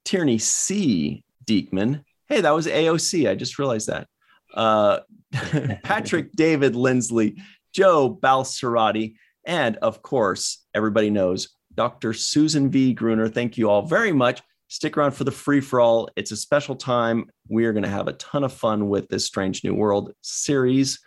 [0.04, 1.24] Tierney C.
[1.44, 2.04] Dieckmann.
[2.28, 3.28] Hey, that was AOC.
[3.28, 4.06] I just realized that.
[4.54, 5.00] Uh,
[5.82, 7.36] Patrick David Lindsley,
[7.72, 12.12] Joe Balsarotti, and of course, everybody knows Dr.
[12.12, 12.92] Susan V.
[12.92, 13.28] Gruner.
[13.28, 14.42] Thank you all very much.
[14.68, 16.08] Stick around for the free for all.
[16.16, 17.26] It's a special time.
[17.48, 21.00] We are going to have a ton of fun with this Strange New World series.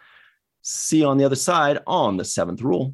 [0.62, 2.94] See you on the other side on the seventh rule.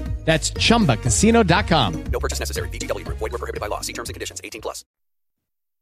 [0.23, 2.03] That's chumbacasino.com.
[2.03, 2.69] No purchase necessary.
[2.69, 3.17] VGW Group.
[3.17, 3.81] Void were prohibited by law.
[3.81, 4.39] See terms and conditions.
[4.43, 4.85] 18 plus.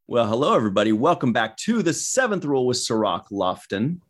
[0.08, 0.92] Well, hello, everybody.
[0.92, 4.00] Welcome back to the seventh rule with Cirroc Lofton.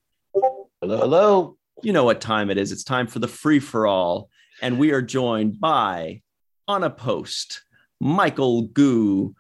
[0.81, 1.57] hello, hello.
[1.83, 2.73] You know what time it is.
[2.73, 4.31] It's time for the free for all.
[4.63, 6.23] And we are joined by
[6.69, 7.63] Anna Post,
[8.01, 9.35] Michael Gu,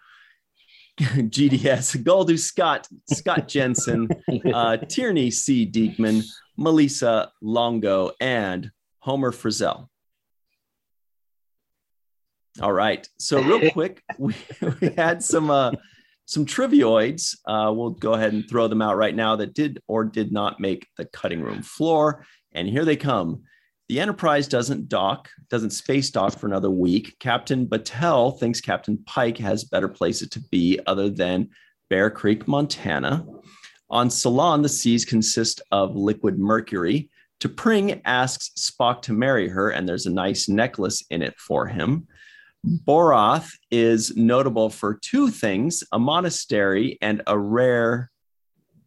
[1.00, 4.08] GDS, Galdu Scott, Scott Jensen,
[4.54, 5.70] uh, Tierney C.
[5.70, 6.24] Dieckmann,
[6.56, 9.89] Melissa Longo, and Homer Frizzell.
[12.60, 13.06] All right.
[13.18, 14.34] So real quick, we,
[14.80, 15.72] we had some uh,
[16.26, 17.36] some trivioids.
[17.46, 20.60] Uh, we'll go ahead and throw them out right now that did or did not
[20.60, 22.24] make the cutting room floor.
[22.52, 23.42] And here they come.
[23.88, 27.16] The Enterprise doesn't dock, doesn't space dock for another week.
[27.18, 31.48] Captain Batel thinks Captain Pike has better places to be other than
[31.88, 33.26] Bear Creek, Montana.
[33.90, 37.10] On Salon, the seas consist of liquid mercury.
[37.40, 42.06] T'Pring asks Spock to marry her, and there's a nice necklace in it for him.
[42.66, 48.10] Boreth is notable for two things a monastery and a rare,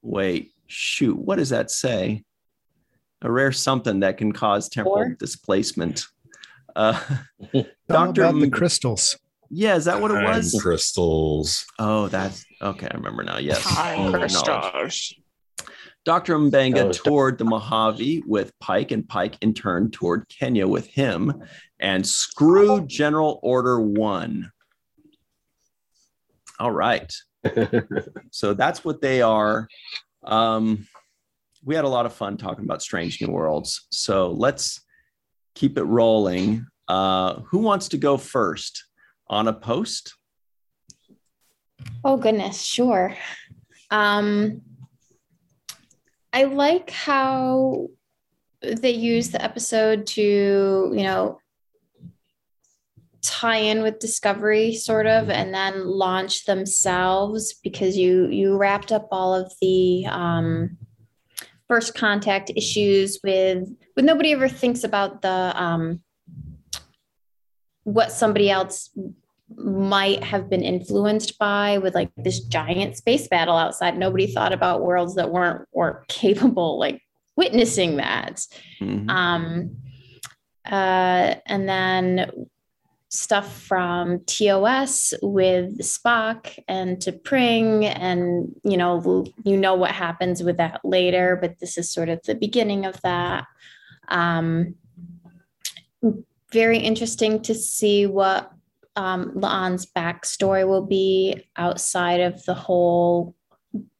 [0.01, 2.23] wait, shoot, what does that say?
[3.21, 5.09] A rare something that can cause temporal Or?
[5.15, 6.05] displacement.
[6.75, 6.99] Uh,
[7.87, 8.23] Dr.
[8.23, 9.17] about the crystals?
[9.49, 10.59] yeah, is that what it Time was?
[10.61, 11.65] crystals.
[11.79, 12.87] Oh, that's okay.
[12.91, 13.37] I remember now.
[13.37, 13.63] Yes.
[13.63, 14.19] Time Knowledge.
[14.33, 15.13] crystals.
[16.05, 16.37] Dr.
[16.37, 21.41] M'Benga toured the Mojave with Pike, and Pike in turn toured Kenya with him,
[21.83, 24.51] and screw General Order One.
[26.59, 27.13] All right.
[28.31, 29.67] So that's what they are.
[30.23, 30.87] Um,
[31.63, 33.85] we had a lot of fun talking about Strange New Worlds.
[33.91, 34.81] So let's
[35.53, 36.65] keep it rolling.
[36.87, 38.85] Uh, who wants to go first
[39.29, 40.15] Anna Post?
[42.03, 43.15] Oh goodness, sure.
[43.91, 44.61] Um
[46.31, 47.89] I like how
[48.61, 51.39] they use the episode to, you know,
[53.23, 59.07] tie in with Discovery sort of and then launch themselves because you you wrapped up
[59.11, 60.77] all of the um
[61.69, 66.01] first contact issues with with nobody ever thinks about the um
[67.83, 68.89] what somebody else
[69.55, 73.97] might have been influenced by with like this giant space battle outside.
[73.97, 77.01] Nobody thought about worlds that weren't weren't capable like
[77.37, 78.45] witnessing that.
[78.81, 79.09] Mhm.
[79.09, 79.77] um
[80.65, 82.47] uh and then
[83.13, 90.57] stuff from TOS with Spock and T'Pring and you know you know what happens with
[90.57, 93.45] that later but this is sort of the beginning of that
[94.07, 94.73] um
[96.51, 98.51] very interesting to see what
[98.95, 103.35] um, La'an's backstory will be outside of the whole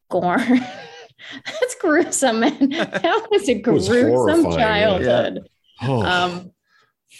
[0.09, 0.38] gore.
[1.45, 2.70] That's gruesome, man.
[2.70, 4.57] That was a was gruesome horrifying, yeah.
[4.57, 5.49] childhood.
[5.82, 6.53] Oh, Um,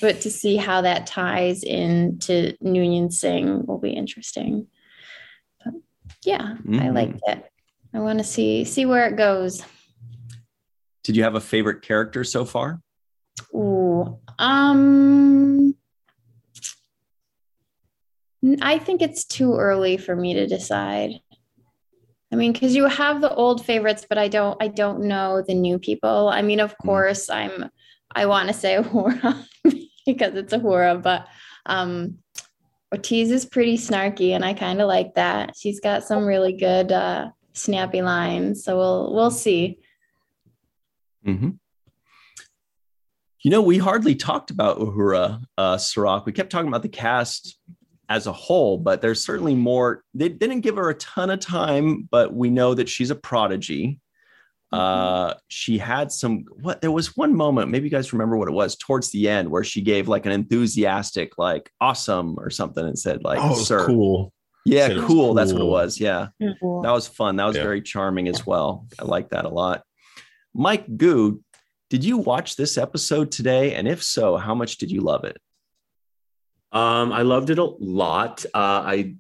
[0.02, 4.68] but to see how that ties into Noonien Singh will be interesting.
[5.64, 5.74] But
[6.24, 6.96] yeah, I Mhm.
[6.96, 7.46] liked it.
[7.94, 9.64] I want to see see where it goes.
[11.04, 12.82] Did you have a favorite character so far?
[13.54, 15.76] Ooh, um,
[18.62, 21.12] I think it's too early for me to decide.
[22.32, 25.54] I mean, because you have the old favorites, but I don't, I don't know the
[25.54, 26.30] new people.
[26.30, 27.70] I mean, of course, I'm,
[28.16, 29.46] I want to say Uhura
[30.06, 31.28] because it's Uhura, but
[31.66, 32.20] um,
[32.92, 35.56] Ortiz is pretty snarky, and I kind of like that.
[35.58, 39.80] She's got some really good, uh, snappy lines, so we'll, we'll see.
[41.26, 41.52] Mm-hmm.
[43.44, 46.26] You know, we hardly talked about Uhura uh, Cirroc.
[46.26, 47.58] We kept talking about the cast
[48.10, 50.04] as a whole, but there's certainly more.
[50.14, 54.00] They didn't give her a ton of time, but we know that she's a prodigy.
[54.74, 56.46] Uh, she had some.
[56.62, 59.50] What there was one moment, maybe you guys remember what it was towards the end,
[59.50, 63.86] where she gave like an enthusiastic, like "awesome" or something, and said like, oh, "Sir,
[63.86, 64.34] cool.
[64.66, 66.00] yeah, Said it was cool." That's what it was.
[66.00, 66.28] Yeah.
[66.40, 66.58] That
[66.92, 67.36] was fun.
[67.36, 67.64] That was Yeah.
[67.64, 68.88] very charming as well.
[69.00, 69.84] I like that a lot.
[70.56, 71.42] Mike Gu,
[71.90, 73.76] did you watch this episode today?
[73.76, 75.38] And if so, how much did you love it?
[76.72, 78.44] Um, I loved it a lot.
[78.54, 79.16] Uh, I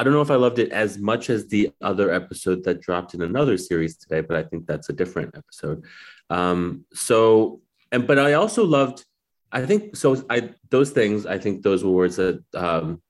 [0.00, 3.12] I don't know if I loved it as much as the other episode that dropped
[3.12, 5.84] in another series today, but I think that's a different episode.
[6.30, 7.60] Um, so
[7.92, 9.04] and but I also loved.
[9.52, 10.24] I think so.
[10.30, 11.26] I those things.
[11.26, 13.02] I think those were words that um,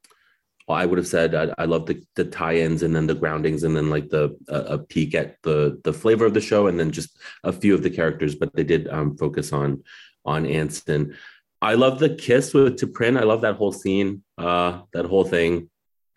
[0.68, 1.36] I would have said.
[1.36, 4.78] I, I love the the tie-ins and then the groundings and then like the a,
[4.78, 7.90] peek at the the flavor of the show and then just a few of the
[7.90, 8.34] characters.
[8.34, 9.84] But they did um, focus on
[10.24, 11.14] on Anson.
[11.62, 13.16] I love the kiss with T'Pring.
[13.16, 15.69] I love that whole scene, uh, that whole thing,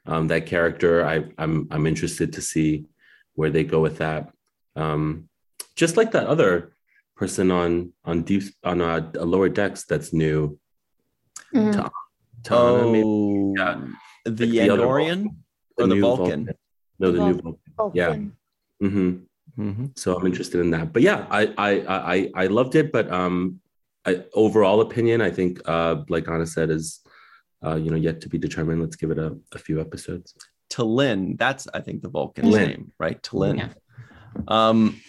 [0.05, 1.05] um, that character.
[1.05, 2.85] I, I'm I'm interested to see
[3.35, 4.31] where they go with that.
[4.75, 5.29] Um,
[5.75, 6.73] just like that other
[7.15, 10.59] person on on deep on uh, lower decks that's new.
[11.53, 11.73] Mhm.
[11.73, 11.91] Ta-
[12.43, 13.03] Tana, maybe?
[13.05, 13.81] oh, Yeah.
[14.25, 15.27] the Like the Andorian
[15.77, 16.49] or the new Vulcan?
[16.99, 17.73] No, the new Vulcan.
[17.77, 17.97] Vulcan.
[18.81, 18.87] Yeah.
[18.87, 19.17] hmm
[19.57, 19.97] Mhm.
[19.97, 20.91] So I'm interested in that.
[20.93, 21.71] But yeah, I I
[22.15, 22.91] I I loved it.
[22.91, 23.59] But um,
[24.05, 26.99] I, overall opinion, I think uh, like Anna said, is
[27.66, 28.82] uh, you know yet to be determined.
[28.82, 30.36] Let's give it a, a few episodes.
[30.70, 32.68] T'Lyn, that's I think the Vulcan's Lin.
[32.68, 33.22] name, right?
[33.22, 33.57] T'Lyn.
[33.57, 33.70] Yeah.
[34.47, 34.99] Um,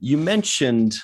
[0.00, 0.96] you mentioned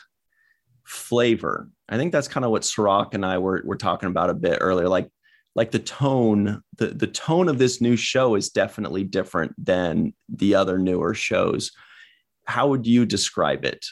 [0.85, 1.69] flavor.
[1.89, 4.59] I think that's kind of what Cirroc and I were, were talking about a bit
[4.61, 4.89] earlier.
[4.89, 5.09] Like,
[5.55, 10.55] like the tone, the, the tone of this new show is definitely different than the
[10.55, 11.73] other newer shows.
[12.47, 13.85] How would you describe it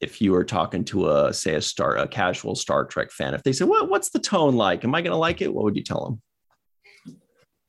[0.00, 3.34] if you were talking to a say a star a casual Star Trek fan?
[3.34, 4.84] If they said, "What what's the tone like?
[4.84, 6.22] Am I going to like it?" What would you tell them?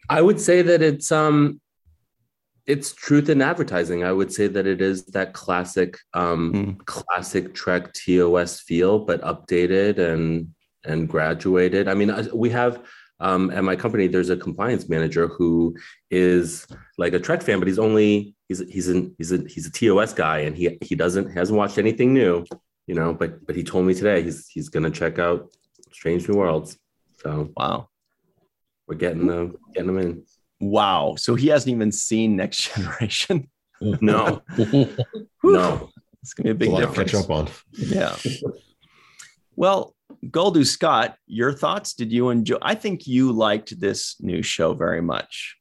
[0.10, 1.60] I would say that it's um
[2.66, 4.04] it's truth in advertising.
[4.06, 6.86] I would say that it is that classic um Mm.
[6.86, 10.54] classic Trek TOS feel, but updated and
[10.86, 11.88] and graduated.
[11.88, 12.84] I mean, we have
[13.20, 15.78] um, at my company, there's a compliance manager who
[16.12, 19.72] is like a Trek fan, but he's only he's he's an he's a he's a
[19.72, 22.44] TOS guy, and he he doesn't hasn't watched anything new,
[22.86, 23.14] you know.
[23.14, 25.50] But but he told me today he's he's gonna check out
[25.94, 26.78] Strange New Worlds.
[27.22, 27.88] So Wow.
[28.88, 30.24] We're getting them getting them in.
[30.60, 31.16] Wow.
[31.18, 33.50] So he hasn't even seen Next Generation.
[33.82, 34.42] No,
[35.44, 35.90] no.
[36.22, 37.12] It's gonna be a Big big a lot to difference.
[37.12, 37.50] catch up on.
[37.74, 38.16] Yeah.
[39.56, 39.94] Well,
[40.26, 41.94] Goldu Scott, your thoughts?
[41.94, 42.58] Did you enjoy?
[42.62, 45.58] I think you liked this new show very much.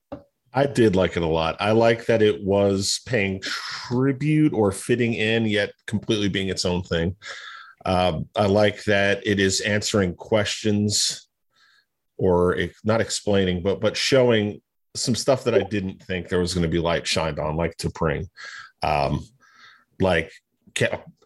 [0.55, 1.57] I did like it a lot.
[1.61, 6.83] I like that it was paying tribute or fitting in, yet completely being its own
[6.83, 7.17] thing.
[7.85, 11.27] Um, I like that it is answering questions
[12.19, 14.61] or not explaining, but but showing
[14.95, 17.77] some stuff that I didn't think there was going to be light shined on, like
[17.79, 18.29] T'Pring,
[18.83, 19.27] um,
[20.01, 20.31] like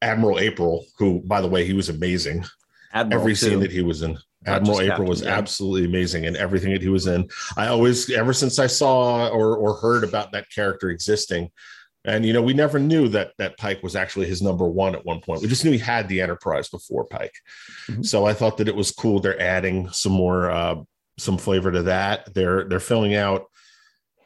[0.00, 2.44] Admiral April, who, by the way, he was amazing
[2.92, 3.36] Admiral every too.
[3.36, 4.16] scene that he was in.
[4.46, 5.36] Admiral April Captain, was yeah.
[5.36, 7.28] absolutely amazing in everything that he was in.
[7.56, 11.50] I always, ever since I saw or or heard about that character existing,
[12.06, 15.04] and you know, we never knew that that Pike was actually his number one at
[15.04, 15.42] one point.
[15.42, 17.34] We just knew he had the Enterprise before Pike.
[17.88, 18.06] Mhm.
[18.06, 19.20] So I thought that it was cool.
[19.20, 20.76] They're adding some more, uh,
[21.18, 22.32] some flavor to that.
[22.32, 23.46] They're they're filling out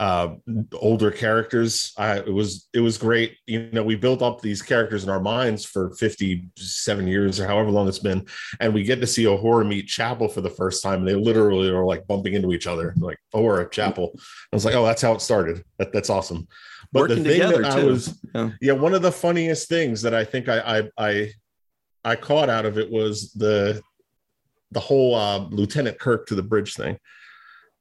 [0.00, 0.34] uh
[0.80, 5.04] older characters i it was it was great you know we built up these characters
[5.04, 8.26] in our minds for 57 years or however long it's been
[8.60, 11.00] and we get to see Uhura meet Chapel for the first time.
[11.00, 14.12] And they literally are like bumping into each other, like Uhura, Chapel.
[14.52, 15.64] I was like, oh, that's how it started.
[15.78, 16.48] That, that's awesome.
[16.92, 17.86] But Working the thing together, that I too.
[17.88, 18.50] was, Yeah.
[18.60, 21.30] yeah, one of the funniest things that I think I I I,
[22.04, 23.80] I caught out of it was the
[24.72, 26.96] the whole uh, Lieutenant Kirk to the bridge thing.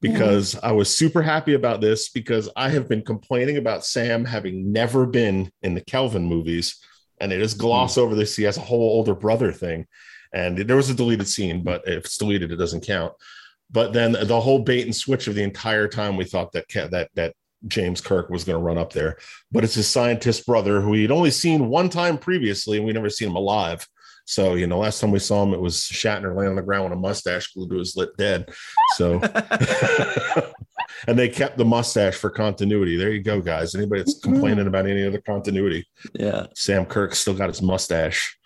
[0.02, 4.72] Because I was super happy about this because I have been complaining about Sam having
[4.72, 6.80] never been in the Kelvin movies,
[7.20, 7.68] and they just mm-hmm.
[7.68, 8.36] gloss over this.
[8.36, 9.88] He has a whole older brother thing,
[10.34, 13.14] and there was a deleted scene, but if it's deleted, it doesn't count.
[13.72, 17.10] But then the whole bait and switch of the entire time, we thought that that
[17.16, 17.34] that
[17.68, 19.18] James Kirk was going to run up there,
[19.52, 23.10] but it's his scientist brother who we'd only seen one time previously, and we never
[23.10, 23.86] seen him alive.
[24.30, 26.84] So you know, last time we saw him, it was Shatner laying on the ground
[26.84, 28.51] with a mustache glued to his lip, dead.
[28.95, 29.13] So,
[31.07, 32.95] and they kept the mustache for continuity.
[32.95, 33.73] There you go, guys.
[33.73, 34.34] Anybody that's mm-hmm.
[34.34, 36.45] complaining about any other continuity, yeah.
[36.53, 38.38] Sam Kirk still got his mustache.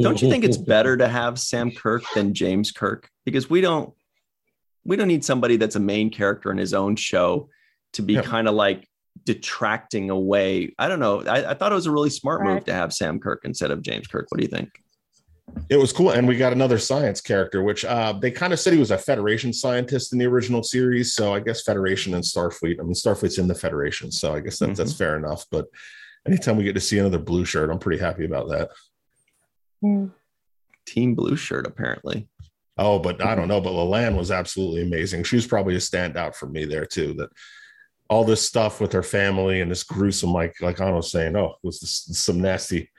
[0.00, 3.08] Don't you think it's better to have Sam Kirk than James Kirk?
[3.24, 3.94] Because we don't
[4.84, 7.50] we don't need somebody that's a main character in his own show
[7.92, 8.22] to be Yeah.
[8.22, 8.88] kind of like
[9.24, 10.74] detracting away.
[10.76, 11.22] I don't know.
[11.22, 13.82] I, I thought it was a really smart move to have Sam Kirk instead of
[13.82, 14.26] James Kirk.
[14.30, 14.70] What do you think?
[15.68, 18.72] It was cool, and we got another science character, which uh, they kind of said
[18.72, 21.14] he was a Federation scientist in the original series.
[21.14, 22.80] So I guess Federation and Starfleet.
[22.80, 25.44] I mean, Starfleet's in the Federation, so I guess that, that's fair enough.
[25.50, 25.66] But
[26.26, 28.70] anytime we get to see another blue shirt, I'm pretty happy about that.
[30.86, 32.28] Team Blue Shirt, apparently.
[32.78, 33.60] Oh, but I don't know.
[33.60, 35.24] But Leland was absolutely amazing.
[35.24, 37.12] She was probably a standout for me there too.
[37.14, 37.30] That
[38.08, 41.56] all this stuff with her family and this gruesome, like like I was saying, oh,
[41.62, 42.90] was this some nasty,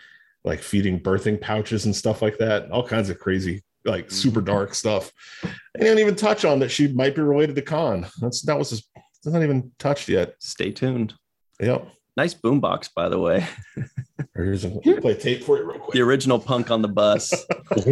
[0.50, 2.70] like feeding birthing pouches and stuff like that.
[2.72, 4.14] All kinds of crazy, like mm-hmm.
[4.14, 5.12] super dark stuff.
[5.44, 8.08] They didn't even touch on that she might be related to Khan.
[8.20, 10.34] That's that was just, it's not even touched yet.
[10.40, 11.14] Stay tuned.
[11.62, 11.88] Yep.
[12.18, 13.48] Nice boombox, by the way.
[14.36, 15.94] Here's a play tape for you real quick.
[15.94, 17.30] The original punk on the bus.
[17.70, 17.88] Got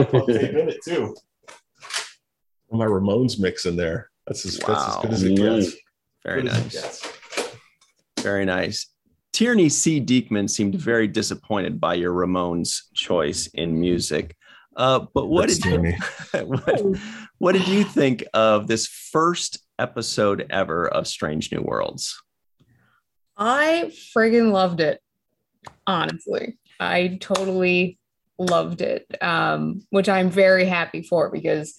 [0.00, 1.16] a pump tape in it too.
[2.70, 4.10] My Ramones mix in there.
[4.26, 5.74] That's as, that's as good as it gets.
[6.24, 6.72] Very Good nice.
[6.72, 7.12] gets.
[8.20, 8.86] Very nice.
[9.38, 10.00] Tierney C.
[10.00, 14.34] Dieckmann seemed very disappointed by your Ramones choice in music.
[14.76, 15.94] Uh, but what That's did you,
[16.44, 16.82] what,
[17.38, 22.20] what did you think of this first episode ever of Strange New Worlds?
[23.36, 25.00] I friggin' loved it.
[25.86, 27.96] Honestly, I totally
[28.40, 31.78] loved it, um, which I'm very happy for because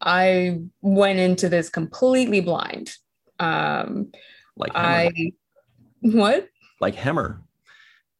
[0.00, 2.94] I went into this completely blind.
[3.40, 4.12] Um,
[4.56, 5.32] Like I
[6.02, 6.46] what?
[6.80, 7.40] Like Hemmer,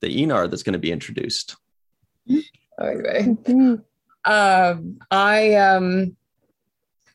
[0.00, 1.56] the Aenar that's going to be introduced.
[2.80, 3.36] Anyway,
[4.24, 6.16] um, I um,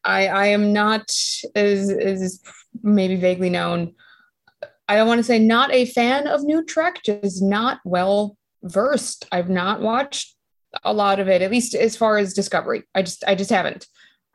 [0.04, 1.12] I I am not
[1.56, 2.40] as as
[2.84, 3.96] maybe vaguely known.
[4.88, 9.26] I don't want to say not a fan of New Trek, just not well versed.
[9.32, 10.36] I've not watched
[10.84, 12.84] a lot of it, at least as far as Discovery.
[12.94, 13.88] I just I just haven't.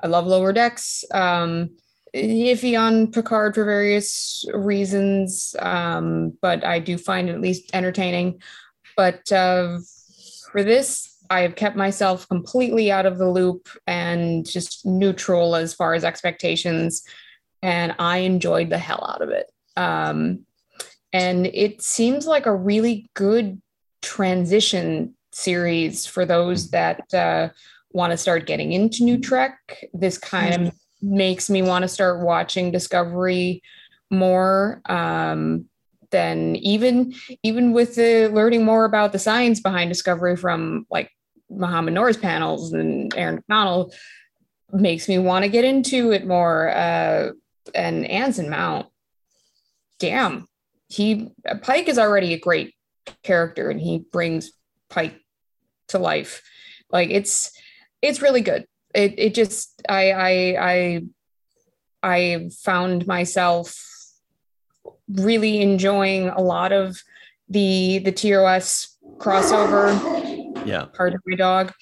[0.03, 1.05] I love Lower Decks.
[1.13, 1.77] Um,
[2.15, 8.41] iffy on Picard for various reasons, um, but I do find it at least entertaining.
[8.97, 9.79] But uh,
[10.51, 15.73] for this, I have kept myself completely out of the loop and just neutral as
[15.73, 17.03] far as expectations.
[17.63, 19.51] And I enjoyed the hell out of it.
[19.77, 20.41] Um,
[21.13, 23.61] and it seems like a really good
[24.03, 27.51] transition series for those that uh,
[27.93, 32.21] want to start getting into new trek this kind of makes me want to start
[32.21, 33.63] watching discovery
[34.11, 35.65] more um
[36.11, 41.11] than even even with the learning more about the science behind discovery from like
[41.49, 43.95] Mohamed Noor's panels and Erin Macdonald
[44.73, 46.71] makes me want to get into it more.
[46.71, 47.31] Uh,
[47.75, 48.87] and Anson Mount,
[49.99, 50.47] damn,
[50.89, 51.31] he
[51.63, 52.75] Pike is already a great
[53.23, 54.53] character, and he brings
[54.89, 55.21] Pike
[55.89, 56.43] to life.
[56.91, 57.53] Like it's
[58.03, 58.67] it's really good.
[58.95, 61.03] It it just I I I
[62.03, 63.77] I found myself
[65.09, 67.01] really enjoying a lot of
[67.49, 70.67] the the TOS crossover.
[70.67, 70.87] Yeah.
[70.87, 71.73] Part of my dog.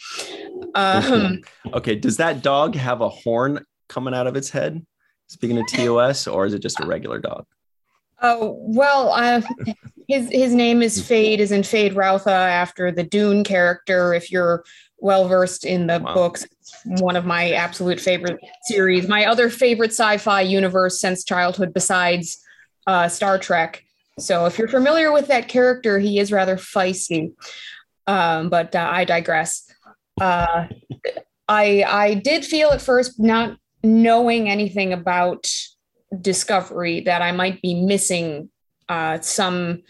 [0.74, 1.40] Um,
[1.72, 4.84] Okay, does that dog have a horn coming out of its head?
[5.28, 7.44] Speaking of TOS, or is it just a regular dog?
[8.20, 9.42] Oh well, uh,
[10.09, 14.14] his his name is Feyd, is in Feyd-Rautha after the Dune character.
[14.14, 14.64] If you're
[15.01, 16.14] well versed in the Wow.
[16.14, 16.46] books,
[16.84, 19.09] one of my absolute favorite series.
[19.09, 22.38] My other favorite sci-fi universe since childhood, besides
[22.86, 23.82] uh, Star Trek.
[24.18, 27.32] So if you're familiar with that character, he is rather feisty.
[28.07, 29.70] Um, but uh, I digress.
[30.20, 30.66] Uh,
[31.46, 35.46] I I did feel at first not knowing anything about
[36.20, 38.51] discovery that I might be missing
[38.88, 39.82] uh, some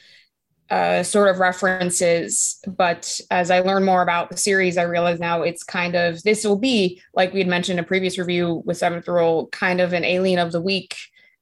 [0.71, 2.61] uh, sort of references.
[2.67, 6.45] But as I learn more about the series, I realize now it's kind of this
[6.45, 9.93] will be like we had mentioned in a previous review with Seventh Rule, kind of
[9.93, 10.97] an Alien of the Week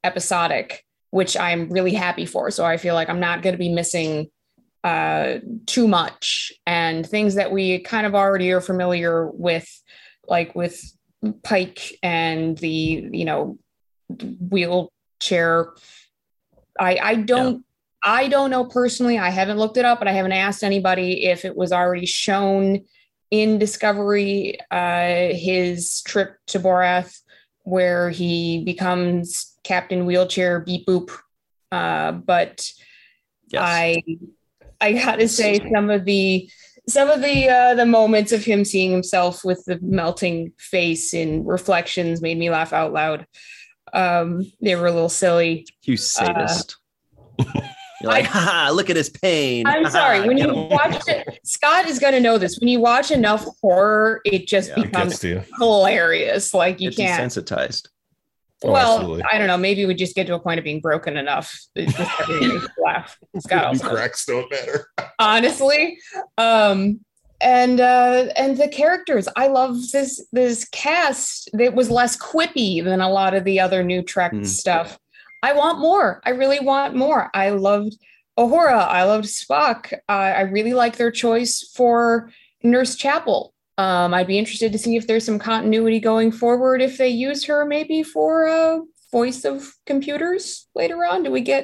[0.05, 2.51] episodic, which I'm really happy for.
[2.51, 4.31] So I feel like I'm not going to be missing
[4.85, 9.69] uh, too much and things that we kind of already are familiar with,
[10.29, 10.81] like with
[11.43, 13.59] Pike and the you know
[14.09, 15.73] wheelchair.
[16.79, 17.65] I I don't
[18.03, 19.19] I don't know personally.
[19.19, 22.85] I haven't looked it up, but I haven't asked anybody if it was already shown
[23.31, 24.59] in Discovery.
[24.71, 27.21] Uh, his trip to Boreth,
[27.63, 31.11] where he becomes Captain Wheelchair Beep Boop.
[31.73, 32.71] Uh, but
[33.49, 33.63] Yes.
[33.65, 34.03] I
[34.81, 36.51] I gotta say some of the
[36.89, 41.45] some of the uh, the moments of him seeing himself with the melting face in
[41.45, 43.27] reflections made me laugh out loud.
[43.93, 45.67] Um, they were a little silly.
[45.85, 46.77] you sadist.
[48.03, 49.67] You're like, ha, look at his pain.
[49.67, 50.27] I'm Ha, sorry.
[50.27, 52.59] When you him." watch it, Scott is going to know this.
[52.59, 54.81] When you watch enough horror, it just Yeah.
[54.81, 55.43] It It becomes to you.
[55.59, 56.53] hilarious.
[56.53, 57.33] Like you Get can't.
[57.33, 57.89] desensitized.
[58.65, 59.25] Oh, well, absolutely.
[59.31, 59.59] I don't know.
[59.59, 61.55] Maybe we just get to a point of being broken enough.
[61.75, 63.19] It's just everything makes you laugh.
[63.39, 64.89] Scott also cracks don't matter.
[65.19, 65.99] honestly
[66.39, 67.01] um
[67.41, 73.01] and uh and the characters i love this this cast that was less quippy than
[73.01, 74.47] a lot of the other new trek Mm.
[74.47, 74.99] stuff
[75.49, 76.09] i want more.
[76.29, 77.23] I really want more.
[77.45, 77.93] I loved
[78.39, 78.81] Uhura.
[79.01, 79.81] i loved spock.
[80.09, 81.99] I i really like their choice for
[82.73, 83.39] nurse chapel.
[83.85, 87.41] Um i'd be interested to see if there's some continuity going forward if they use
[87.49, 88.81] her maybe for a
[89.19, 89.57] voice of
[89.91, 90.43] computers
[90.81, 91.23] later on.
[91.23, 91.63] Do we get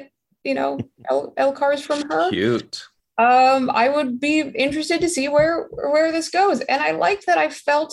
[0.49, 0.71] you know
[1.09, 2.29] L, L cars from her?
[2.29, 2.75] Cute.
[3.17, 5.55] um i would be interested to see where
[5.93, 6.57] where this goes.
[6.71, 7.91] And i like that i felt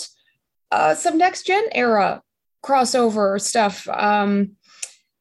[0.77, 2.23] uh some next gen era
[2.67, 3.77] crossover stuff.
[3.89, 4.33] Um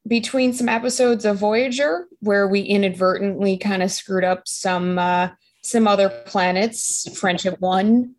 [0.09, 5.29] between some episodes of voyager where we inadvertently kind of screwed up some uh
[5.61, 8.15] some other planets friendship one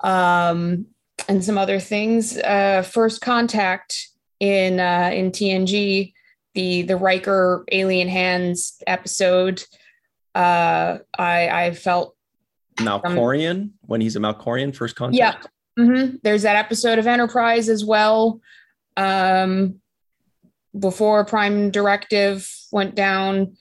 [0.00, 0.86] um
[1.28, 2.36] and some other things.
[2.38, 4.08] Uh first contact
[4.40, 6.12] in uh in tng
[6.54, 9.62] the the Riker alien hands episode
[10.34, 12.16] uh i i felt
[12.78, 15.46] Malcorian, when he's a Malcorian, first contact.
[15.76, 18.40] yeah hmm there's that episode of enterprise as well.
[18.96, 19.79] Um
[20.78, 23.56] before prime directive went down.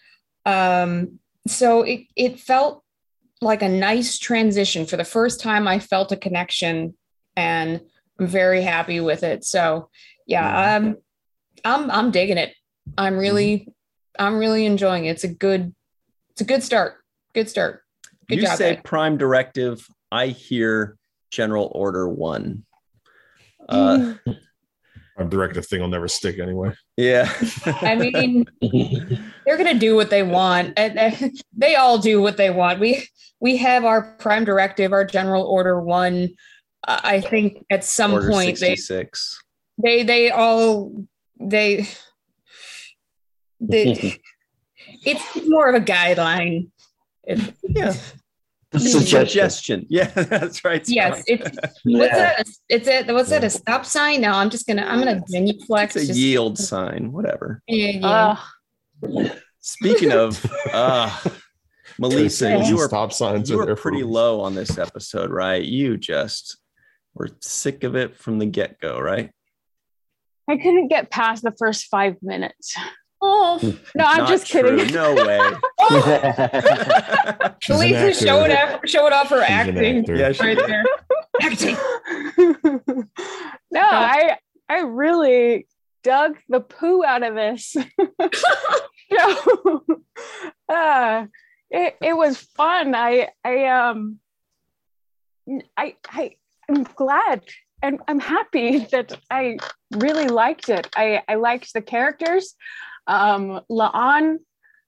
[0.46, 2.84] Um so it it felt
[3.42, 4.86] like a nice transition.
[4.86, 6.96] For the first time i felt a connection
[7.36, 7.82] and
[8.20, 9.44] i'm very happy with it.
[9.44, 9.90] So
[10.28, 10.98] yeah um
[11.66, 12.54] i'm i'm digging it.
[12.98, 13.68] I'm really
[14.18, 15.12] i'm really enjoying it.
[15.12, 15.74] It's a good
[16.32, 16.96] it's a good start.
[17.34, 17.84] Good start.
[18.28, 18.84] Good you job say Ed.
[18.84, 19.86] prime directive.
[20.12, 20.98] I hear
[21.32, 22.64] General Order One.
[23.68, 24.14] Uh,
[25.20, 26.74] Our directive thing will never stick anyway.
[26.96, 27.30] yeah.
[27.66, 28.46] I mean,
[29.46, 32.80] they're gonna do what they want, and and they all do what they want.
[32.80, 33.06] We
[33.42, 36.30] we have our prime directive, our general order one.
[36.88, 38.78] Uh, I think at some Order point they
[39.84, 41.06] they they all
[41.40, 41.86] they
[43.60, 44.20] they
[45.06, 46.70] it's more of a guideline.
[47.24, 47.94] It- Yeah.
[48.78, 49.08] Suggestion.
[49.26, 49.86] Suggestion.
[49.90, 50.88] Yeah, that's right.
[50.88, 52.08] yes, it's what's Yeah.
[52.38, 52.48] that?
[52.70, 53.44] It's a what's that?
[53.44, 54.22] A stop sign?
[54.22, 55.84] No, I'm just gonna I'm gonna genuflex.
[55.86, 57.62] It's a just- yield sign, whatever.
[57.68, 58.38] Yeah, yeah.
[59.04, 61.16] Oh, Speaking of, uh,
[61.98, 64.78] Melissa, Signals you were stop signs you are were there pretty a low on this
[64.78, 65.64] episode, right?
[65.64, 66.58] You just
[67.16, 69.32] We're sick of it from the get go, right?
[70.48, 72.76] I couldn't get past the first five minutes.
[73.22, 73.60] Oh
[73.96, 74.78] no, I'm just true.
[74.78, 74.94] kidding.
[74.94, 75.40] No way.
[77.60, 78.14] She's an Lisa actor.
[78.14, 80.06] showed off showed off her She's acting.
[80.06, 80.84] Yeah, she- right there.
[81.42, 81.78] Acting.
[83.72, 84.38] no, I
[84.70, 85.68] I really
[86.04, 87.76] dug the poo out of this
[89.12, 89.84] show.
[90.70, 91.26] uh,
[91.70, 92.96] it, it was fun.
[92.96, 94.20] I I um
[95.76, 96.36] I I
[96.70, 97.44] I'm glad
[97.82, 99.58] and I'm happy that I
[99.92, 100.88] really liked it.
[100.96, 102.56] I I liked the characters.
[103.10, 104.38] Um, La'an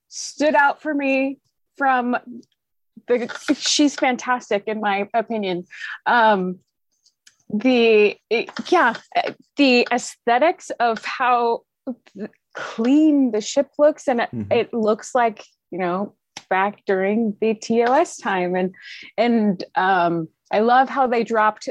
[0.08, 1.40] stood out for me
[1.78, 2.16] from
[3.08, 3.28] the.
[3.58, 5.66] She's fantastic in my opinion.
[6.06, 6.60] Um,
[7.54, 8.16] the
[8.70, 8.94] yeah
[9.58, 11.64] the aesthetics of how
[12.56, 14.54] clean the ship looks and it, Mhm.
[14.54, 16.16] it looks like you know
[16.50, 18.74] back during the TOS time and
[19.18, 21.68] and um I love how they dropped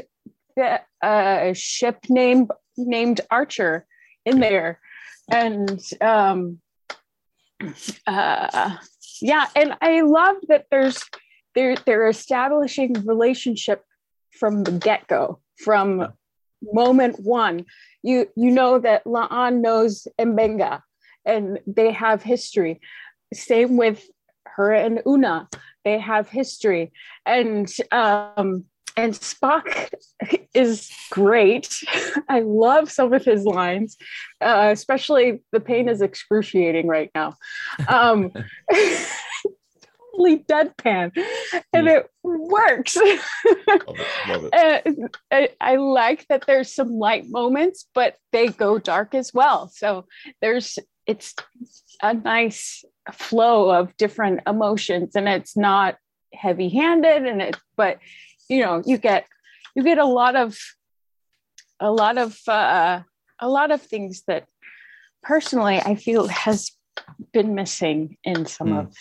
[0.55, 2.47] the uh, ship name
[2.77, 3.85] named Archer
[4.25, 4.79] in there
[5.31, 6.59] and um
[8.07, 8.75] uh
[9.21, 11.03] yeah and I love that there's
[11.55, 13.83] they're they're establishing relationship
[14.39, 16.07] from the get-go from
[16.61, 17.65] moment one.
[18.03, 20.81] You you know that La'an knows M'Benga
[21.25, 22.81] and they have history.
[23.33, 24.03] Same with
[24.45, 25.47] her and Una.
[25.85, 26.91] They have history.
[27.25, 28.65] And um
[28.97, 29.89] and Spock
[30.53, 31.69] is great.
[32.29, 33.97] I love some of his lines,
[34.41, 37.35] uh, especially the pain is excruciating right now.
[37.87, 38.31] Um,
[40.11, 41.11] totally deadpan,
[41.73, 42.95] and it works.
[42.95, 43.15] Love
[43.77, 45.15] it, love it.
[45.31, 49.69] I, I like that there's some light moments, but they go dark as well.
[49.69, 50.05] So
[50.41, 51.33] there's it's
[52.01, 55.97] a nice flow of different emotions, and it's not
[56.33, 57.99] heavy-handed, and it but
[58.51, 59.25] you know you get
[59.75, 60.57] you get a lot of
[61.79, 63.01] a lot of uh,
[63.39, 64.45] a lot of things that
[65.23, 66.71] personally I feel has
[67.31, 68.77] been missing in some Hmm.
[68.79, 68.95] of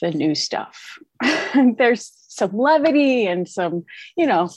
[0.00, 0.98] the new stuff.
[1.78, 3.84] There's some levity and some,
[4.16, 4.48] you know,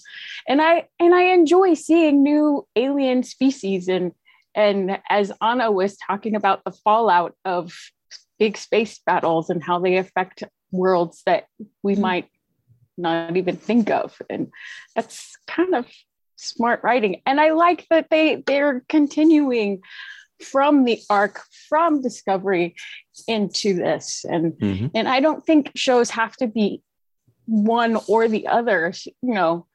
[0.47, 4.11] and I and I enjoy seeing new alien species and
[4.55, 7.74] and as Anna was talking about the fallout of
[8.38, 11.45] big space battles and how they affect worlds that
[11.84, 12.28] we might
[12.98, 14.20] not even think of.
[14.30, 14.52] And
[14.96, 15.88] that's kind of
[16.36, 17.22] smart writing.
[17.26, 19.82] And i like that they they're continuing
[20.44, 22.76] from the arc from discovery
[23.28, 24.26] into this.
[24.28, 24.92] And Mhm.
[24.96, 26.82] and i don't think shows have to be
[27.46, 28.94] one or the other.
[29.22, 29.68] You know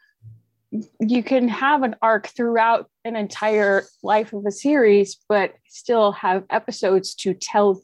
[1.01, 6.43] you can have an arc throughout an entire life of a series but still have
[6.51, 7.81] episodes to tell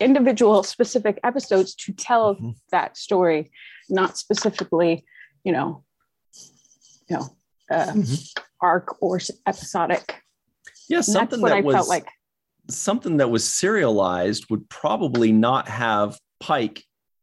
[0.00, 2.54] individual specific episodes to tell Mhm.
[2.70, 3.50] that story
[3.88, 5.04] not specifically
[5.44, 5.84] you know
[7.08, 7.36] you know
[7.70, 8.32] uh, Mhm.
[8.60, 10.22] arc or episodic
[10.88, 12.08] Yeah, something that's what that i was felt like
[12.68, 16.82] something that was serialized would probably not have Pike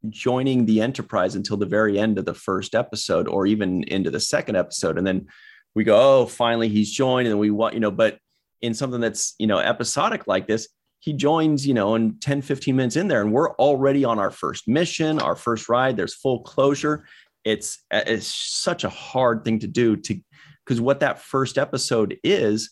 [0.10, 4.20] joining the Enterprise until the very end of the first episode or even into the
[4.22, 4.98] second episode.
[4.98, 5.28] And then
[5.76, 7.28] we go, oh, finally he's joined.
[7.28, 8.18] And we want, you know, but
[8.62, 10.68] in something that's, you know, episodic like this,
[11.04, 14.32] he joins, you know, in 10, 15 minutes in there, and we're already on our
[14.32, 15.98] first mission, our first ride.
[15.98, 17.06] There's full closure.
[17.44, 20.18] It's uh, it's such a hard thing to do to
[20.64, 22.70] because what that first episode is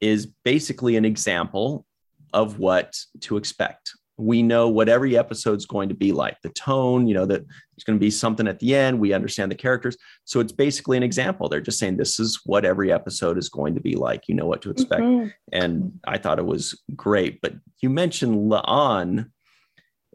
[0.00, 1.84] is basically an example
[2.32, 3.92] of what to expect.
[4.18, 6.40] We know what every episode's going to be like.
[6.42, 8.98] The tone, you know, that there's going to be something at the end.
[8.98, 9.96] We understand the characters.
[10.24, 11.48] So it's basically an example.
[11.48, 14.22] They're just saying this is what every episode is going to be like.
[14.26, 15.02] You know what to expect.
[15.02, 15.32] Mhm.
[15.52, 17.40] And I thought it was great.
[17.42, 19.26] But you mentioned La'an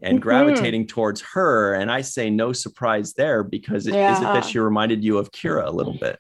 [0.02, 0.22] and Mhm.
[0.22, 1.76] gravitating towards her.
[1.76, 4.34] And I say no surprise there because it, is it Yeah.
[4.34, 6.18] that she reminded you of Kira a little bit?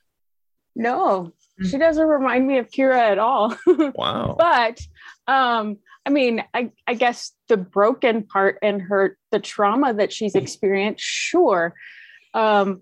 [0.74, 1.34] no
[1.70, 3.54] she doesn't remind me of kira at all
[3.96, 4.38] Wow.
[4.40, 4.80] but
[5.28, 10.36] um i mean I, I guess the broken part and her the trauma that she's
[10.36, 11.74] experienced sure.
[12.34, 12.82] Um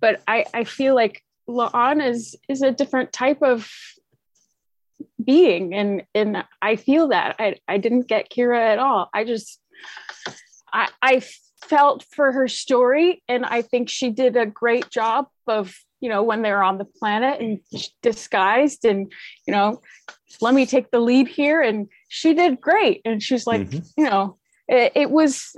[0.00, 3.70] but i i feel like La'an is is a different type of
[5.22, 5.74] being.
[5.74, 7.36] And and i feel that.
[7.38, 9.08] I i didn't get kira at all.
[9.12, 9.60] I just
[10.72, 11.22] i i
[11.62, 13.22] felt for her story.
[13.28, 16.84] And i think she did a great job of you know when they're on the
[16.84, 17.60] planet and
[18.02, 19.12] disguised and
[19.46, 19.80] you know
[20.40, 21.60] let me take the lead here.
[21.60, 23.02] And she did great.
[23.04, 23.86] And she's like Mhm.
[23.96, 24.38] you know
[24.68, 25.54] it, it was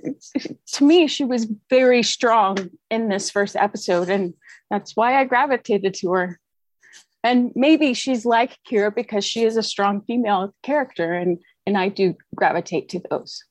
[0.75, 4.09] to me she was very strong in this first episode.
[4.09, 4.35] And
[4.71, 6.39] that's why i gravitated to her.
[7.25, 11.89] And maybe she's like kira because she is a strong female character and and i
[11.89, 13.45] do gravitate to those.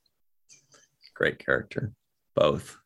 [1.13, 1.93] Great character
[2.35, 2.77] both.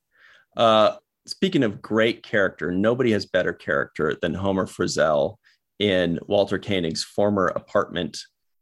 [0.57, 0.97] Uh
[1.27, 5.37] speaking of great character, nobody has better character than Homer Frizzell
[5.79, 8.17] in Walter Koenig's former apartment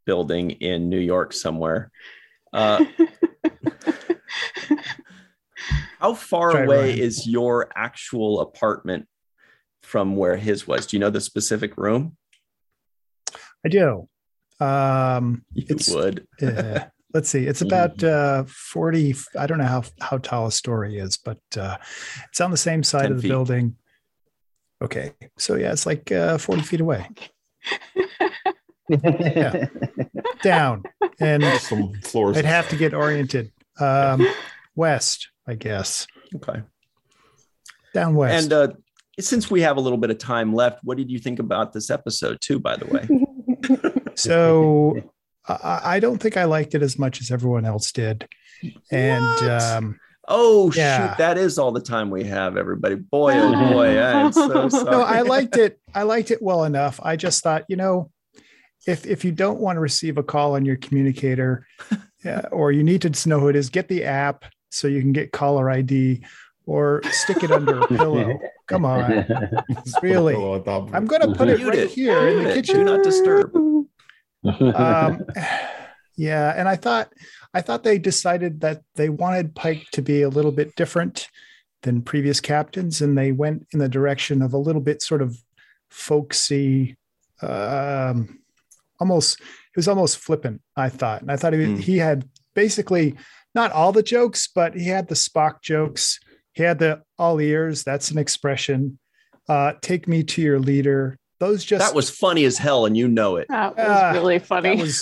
[0.06, 1.92] building in New York somewhere.
[2.52, 2.86] Uh,
[6.00, 9.08] how far Try away is your actual apartment
[9.82, 10.86] from where his was?
[10.86, 12.18] Do you know the specific room?
[13.66, 14.08] I do.
[14.60, 16.28] Um, You it's would.
[16.42, 17.46] uh, let's see.
[17.46, 19.16] It's about uh, forty.
[19.38, 21.78] I don't know how how tall a story is, but uh,
[22.30, 23.30] it's on the same side of the feet.
[23.30, 23.76] building.
[24.82, 27.08] Okay, so yeah, it's like uh, forty feet away.
[28.90, 29.68] Yeah.
[30.42, 30.84] Down,
[31.20, 32.38] and Some floors.
[32.38, 33.52] I'd have to get oriented.
[33.80, 34.28] Um,
[34.76, 36.06] west, I guess.
[36.36, 36.62] Okay.
[37.94, 38.44] Down west.
[38.44, 38.68] And uh,
[39.20, 41.90] since we have a little bit of time left, what did you think about this
[41.90, 44.04] episode, too, by the way?
[44.16, 45.02] so
[45.48, 48.28] I, I don't think I liked it as much as everyone else did.
[48.92, 49.44] And What?
[49.52, 51.10] um, Oh, Yeah.
[51.12, 51.18] shoot.
[51.18, 52.96] That is all the time we have, everybody.
[52.96, 54.00] Boy, oh boy.
[54.02, 54.86] I'm so sorry.
[54.92, 55.80] no, I liked it.
[55.94, 57.00] I liked it well enough.
[57.04, 58.10] I just thought, you know,
[58.88, 61.66] if if you don't want to receive a call on your communicator,
[62.24, 65.12] yeah, or you need to know who it is, get the app so you can
[65.12, 66.24] get caller ID,
[66.66, 68.40] or stick it under a pillow.
[68.68, 69.26] Come on,
[70.02, 70.34] really?
[70.36, 71.90] Pillow on top of I'm going to put it right it.
[71.92, 72.54] here in the it.
[72.56, 72.76] kitchen.
[72.78, 73.52] Do not disturb.
[74.46, 75.26] Um,
[76.16, 77.12] yeah, and I thought
[77.54, 81.28] I thought they decided that they wanted Pike to be a little bit different
[81.84, 85.38] than previous captains, and they went in the direction of a little bit sort of
[85.90, 86.98] folksy,
[87.42, 88.40] um,
[89.00, 90.62] almost it was almost flippant.
[90.76, 91.80] I thought, and I thought he, Mm.
[91.80, 93.16] he had basically
[93.56, 96.20] not all the jokes, but he had the Spock jokes.
[96.54, 97.84] He had the all ears.
[97.84, 99.00] That's an expression.
[99.48, 101.18] Uh, take me to your leader.
[101.44, 103.48] Those just that was funny as hell, and you know it.
[103.50, 104.76] That was Ah, really that funny.
[104.82, 105.02] was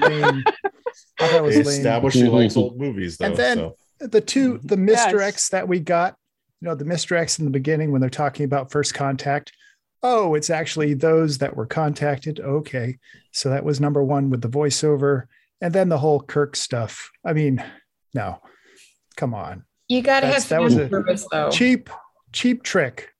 [0.00, 0.44] lame.
[1.20, 1.68] I thought it was He lame.
[1.78, 3.26] established he likes old movies, though.
[3.26, 3.76] And then so.
[4.00, 5.12] the two the Mr.
[5.12, 5.20] Yes.
[5.22, 6.16] X that we got,
[6.60, 7.16] you know, the Mr.
[7.16, 9.52] X in the beginning when they're talking about first contact.
[10.02, 12.40] Oh, it's actually those that were contacted.
[12.40, 12.98] Okay.
[13.32, 15.24] So that was number one with the voiceover.
[15.60, 17.10] And then the whole Kirk stuff.
[17.24, 17.62] I mean,
[18.14, 18.38] no,
[19.16, 19.64] come on.
[19.88, 21.50] You gotta That's- have that was a service though.
[21.50, 21.90] Cheap,
[22.32, 23.10] cheap trick.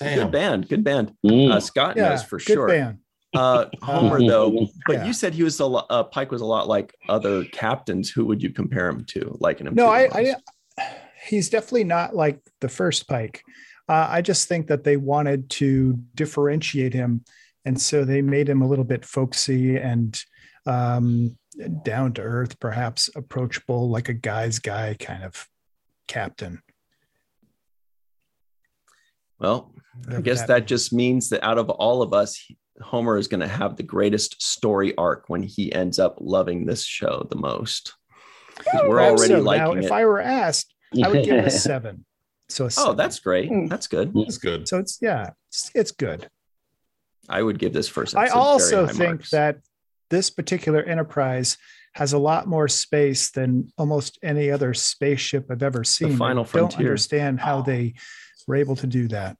[0.00, 0.68] Good band.
[0.68, 1.14] Good band.
[1.24, 1.52] Mm.
[1.52, 2.68] Uh, Scott Yeah, knows for good sure.
[2.68, 2.98] band.
[3.34, 5.04] Uh, Homer, though, but Yeah.
[5.06, 8.10] you said he was a lot, uh, Pike was a lot like other captains.
[8.10, 9.36] Who would you compare him to?
[9.40, 9.74] Liking him?
[9.74, 10.08] No, I.
[10.12, 10.34] I,
[11.26, 13.42] he's definitely not like the first Pike.
[13.88, 17.24] Uh, I just think that they wanted to differentiate him,
[17.64, 20.22] and so they made him a little bit folksy and
[20.66, 21.36] um,
[21.82, 25.48] down to earth, perhaps approachable, like a guy's guy kind of
[26.06, 26.62] captain.
[29.42, 29.72] Well,
[30.08, 32.40] I guess that that just means that out of all of us,
[32.80, 36.84] Homer is going to have the greatest story arc when he ends up loving this
[36.84, 37.92] show the most.
[38.56, 39.36] 'Cause We're already so.
[39.38, 39.92] Now, liking if.
[39.92, 40.72] I were asked,
[41.02, 42.04] I would give it a seven.
[42.48, 42.96] So a oh, seven.
[42.96, 43.48] that's great.
[43.48, 43.66] Hmm.
[43.66, 44.12] That's good.
[44.14, 44.68] That's good.
[44.68, 46.28] so it's yeah, it's, it's good.
[47.28, 48.14] I would give this first.
[48.16, 49.30] I episode very also high think marks.
[49.30, 49.58] that
[50.10, 51.56] this particular enterprise
[51.94, 56.12] has a lot more space than almost any other spaceship I've ever seen.
[56.12, 57.94] I final don't understand how they
[58.46, 59.36] were able to do that.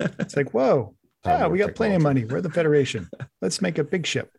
[0.00, 2.24] It's like, whoa, yeah, we got plenty of money.
[2.24, 3.08] We're the Federation.
[3.40, 4.30] Let's make a big ship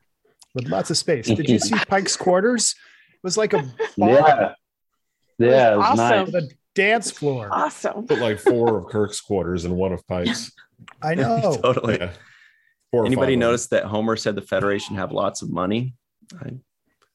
[0.55, 1.27] with lots of space.
[1.27, 2.75] Did you see Pike's quarters?
[3.13, 3.63] It was like a
[3.97, 4.53] bar Yeah.
[5.37, 6.25] Yeah, it was awesome.
[6.25, 7.49] with a dance floor.
[7.51, 8.05] awesome.
[8.07, 10.51] Put like four of Kirk's quarters and one of Pike's.
[11.01, 11.57] I know.
[11.61, 11.97] totally.
[11.99, 12.11] Yeah.
[12.91, 13.39] Four Anybody five of them.
[13.39, 15.93] notice that Homer said the Federation have lots of money?
[16.41, 16.51] I,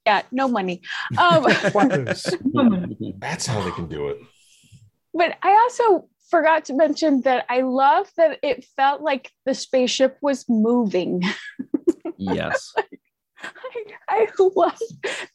[0.06, 0.80] Yeah, no money.
[1.18, 1.44] Um,
[3.18, 4.18] That's how they can do it.
[5.12, 10.18] but I also forgot to mention that I love that it felt like the spaceship
[10.22, 11.22] was moving.
[12.16, 12.72] yes.
[13.42, 14.78] I, I love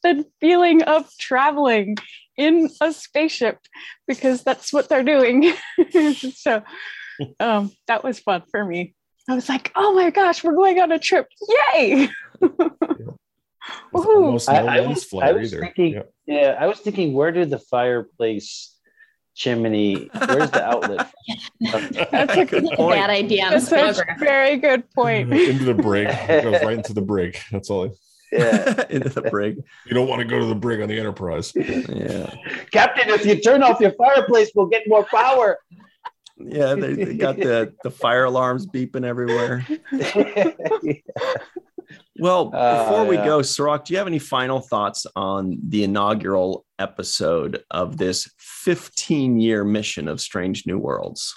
[0.02, 1.96] the feeling of traveling
[2.36, 3.58] in a spaceship
[4.08, 5.52] because that's what they're doing.
[6.34, 6.62] so
[7.38, 8.94] um, that was fun for me.
[9.28, 11.28] I was like, oh my gosh, we're going on a trip.
[11.74, 12.08] Yay!
[13.94, 14.48] Woohoo.
[14.48, 16.02] no I, I was, I was thinking, Yeah.
[16.26, 18.74] yeah, I was thinking, where did the fireplace
[19.40, 20.10] chimney?
[20.12, 21.10] Where's the outlet?
[21.60, 22.96] That's a Good good, point.
[23.00, 25.32] Bad idea on the that's a very good point.
[25.32, 26.08] into the brig.
[26.10, 27.38] It goes right into the brig.
[27.50, 27.96] That's all.
[28.32, 29.56] Yeah, Into the brig.
[29.86, 31.52] You don't want to go to the brig on the Enterprise.
[31.56, 32.32] Yeah.
[32.70, 35.58] Captain, if you turn off your fireplace, we'll get more power.
[36.38, 36.74] Yeah.
[36.74, 39.66] They, they got the, the fire alarms beeping everywhere.
[42.20, 43.24] Well, Uh, before we yeah.
[43.24, 49.40] go, Cirroc, do you have any final thoughts on the inaugural episode of this 15
[49.40, 51.34] year mission of Strange New Worlds?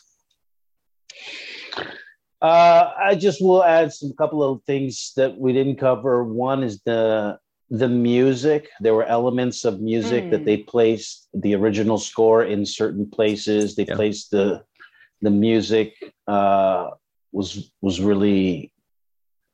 [2.41, 6.23] Uh, I just will add some couple of things that we didn't cover.
[6.23, 8.67] One is the the music.
[8.81, 10.45] There were elements of music that Mm.
[10.45, 13.75] they placed the original score in certain places.
[13.75, 13.95] They Yeah.
[13.95, 14.63] placed the
[15.21, 15.93] the music
[16.27, 16.89] uh,
[17.31, 18.72] was was really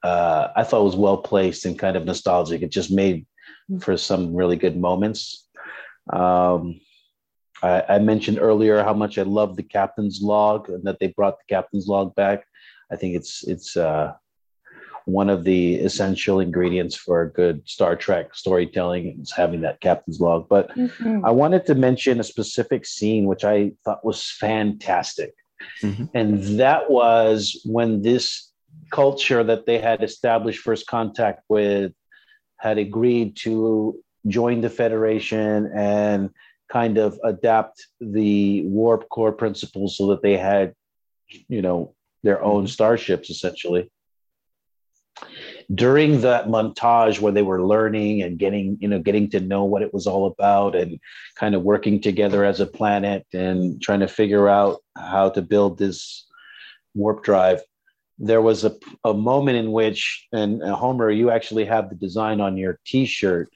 [0.03, 2.61] uh, I thought it was well placed and kind of nostalgic.
[2.61, 3.25] It just made
[3.81, 5.47] for some really good moments.
[6.11, 6.79] Um,
[7.61, 11.37] I, I mentioned earlier how much I love the captain's log and that they brought
[11.37, 12.45] the captain's log back.
[12.91, 14.13] I think it's it's uh,
[15.05, 20.19] one of the essential ingredients for a good Star Trek storytelling is having that captain's
[20.21, 20.47] log.
[20.47, 21.21] But Mhm.
[21.25, 25.33] I wanted to mention a specific scene which I thought was fantastic.
[25.83, 26.09] Mhm.
[26.13, 28.48] And that was when this
[28.91, 31.93] culture that they had established first contact with
[32.57, 33.97] had agreed to
[34.27, 36.29] join the Federation and
[36.69, 40.73] kind of adapt the warp core principles so that they had,
[41.47, 43.89] you know, their own starships essentially.
[45.73, 49.81] During that montage where they were learning and getting you know getting to know what
[49.81, 50.99] it was all about and
[51.35, 55.77] kind of working together as a planet and trying to figure out how to build
[55.77, 56.25] this
[56.95, 57.61] warp drive
[58.19, 62.41] there was a, a moment in which and uh, homer you actually have the design
[62.41, 63.49] on your t-shirt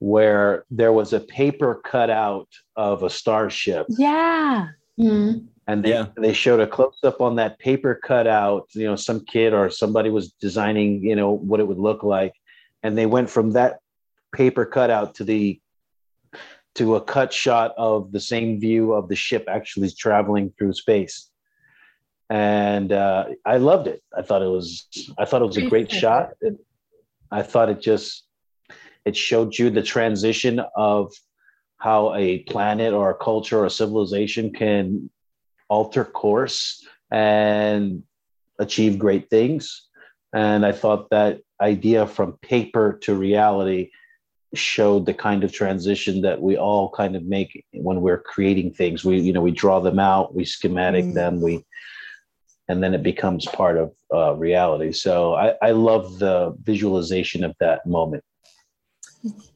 [0.00, 4.68] where there was a paper cutout of a starship Yeah.
[4.98, 5.46] Mhm.
[5.66, 6.06] and they, Yeah.
[6.16, 10.10] they showed a close up on that paper cutout you know some kid or somebody
[10.10, 12.32] was designing you know what it would look like
[12.82, 13.78] and they went from that
[14.34, 15.60] paper cutout to the
[16.76, 21.27] to a cut shot of the same view of the ship actually traveling through space
[22.30, 24.86] and uh, i loved it i thought it was
[25.18, 26.30] i thought it was a great shot
[27.30, 28.24] i thought it just
[29.04, 31.12] it showed you the transition of
[31.78, 35.08] how a planet or a culture or a civilization can
[35.68, 38.02] alter course and
[38.58, 39.86] achieve great things.
[40.34, 43.90] And I thought that idea from paper to reality
[44.54, 49.04] showed the kind of transition that we all kind of make when we're creating things.
[49.04, 51.14] We, you know, we draw them out, we schematic Mm.
[51.14, 51.64] them, we,
[52.68, 54.92] and then it becomes part of uh, reality.
[54.92, 58.22] So I, I love the visualization of that moment.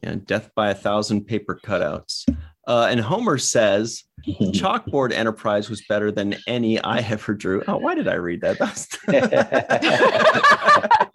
[0.01, 2.25] and death by a thousand paper cutouts.
[2.65, 7.61] Uh, and Homer says chalkboard enterprise was better than any I ever drew.
[7.67, 8.57] Oh, why did I read that?
[8.63, 8.87] That's-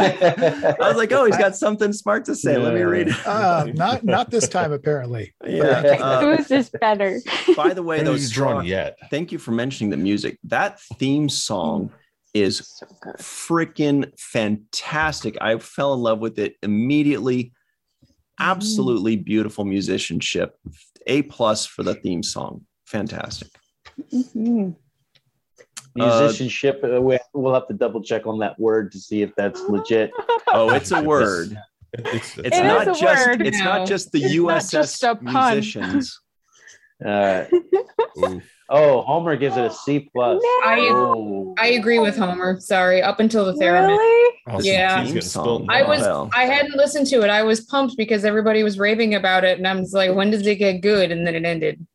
[0.00, 2.56] I was like, oh, he's got something smart to say.
[2.56, 3.26] Let me read it.
[3.26, 5.34] Uh, not not this time, apparently.
[5.46, 5.62] Yeah.
[6.00, 7.20] uh, Who's is better?
[7.56, 8.96] by the way, those he's drawn strong- yet.
[9.10, 10.38] Thank you for mentioning the music.
[10.44, 11.90] That theme song
[12.34, 12.86] is So
[13.18, 15.36] freaking fantastic.
[15.40, 17.52] I fell in love with it immediately.
[18.38, 20.56] Absolutely beautiful musicianship.
[21.06, 22.64] A plus for the theme song.
[22.86, 23.48] Fantastic.
[24.12, 24.76] Mhm.
[25.94, 29.60] Musicianship, uh, we- we'll have to double check on that word to see if that's
[29.62, 30.10] legit.
[30.52, 31.56] Oh, it's a word.
[31.92, 33.78] It's, It's It not a just word it's now.
[33.78, 36.20] not just the It's USS just musicians.
[37.02, 37.46] Uh,
[38.68, 40.42] oh, Homer gives it a C plus.
[40.64, 41.54] I- Oh.
[41.58, 42.60] I agree with Homer.
[42.60, 43.88] Sorry, up until the theremin.
[43.96, 44.34] Really?
[44.48, 45.00] Oh, Yeah.
[45.02, 45.66] tea's getting spilled.
[45.70, 46.28] I was Well.
[46.34, 47.30] I hadn't listened to it.
[47.30, 50.56] I was pumped because everybody was raving about it, and I'm like, when does it
[50.56, 51.10] get good?
[51.10, 51.86] And then it ended.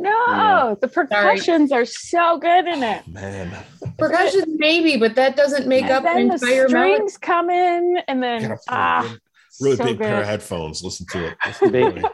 [0.00, 0.74] No, Yeah.
[0.80, 3.06] the percussions are so good in it.
[3.06, 3.54] Man,
[3.98, 6.94] Percussion maybe, but that doesn't make and up then an the entire melody.
[6.94, 9.16] strings come in, and then Gotta put a ah, really,
[9.60, 10.82] really so big pair of headphones.
[10.82, 11.36] Listen to it.
[11.46, 12.04] Listen to it.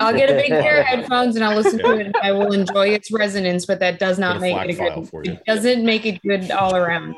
[0.00, 2.52] I'll get a big pair of headphones and I'll listen to it and I will
[2.52, 5.08] enjoy its resonance, but that does not make it a good.
[5.08, 5.22] for.
[5.22, 7.14] It doesn't make it good all around.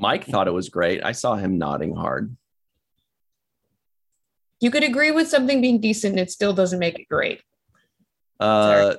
[0.00, 1.04] Mike thought it was great.
[1.04, 2.36] I saw him nodding hard.
[4.60, 7.42] You could agree with something being decent, and it still doesn't make it great.
[8.40, 8.96] Uh,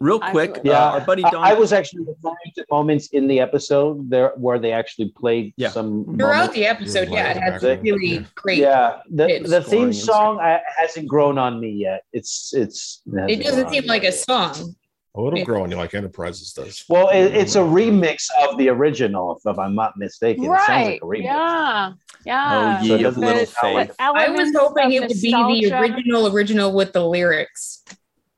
[0.00, 1.44] real quick, feel- uh, Yeah, our buddy I- Don.
[1.44, 5.70] I was actually referring to moments in the episode there where they actually played Yeah.
[5.70, 6.54] some Throughout moments.
[6.54, 8.58] the episode, yeah, it had some really great.
[8.58, 12.02] Yeah, the, the theme song I, hasn't grown on me yet.
[12.12, 14.74] It's it's It hasn't doesn't seem on like a song.
[15.14, 16.84] Oh, it'll grow on you like Enterprises does.
[16.88, 20.44] Well, it, it's a remix of the original, if, if I'm not mistaken.
[20.44, 20.84] It sounds Right?
[20.92, 21.24] like a remix.
[21.24, 21.92] yeah.
[22.24, 22.78] Yeah.
[22.80, 23.74] Oh, ye So it little sound faith.
[23.74, 27.82] like- I was hoping it would be the original, original with the lyrics.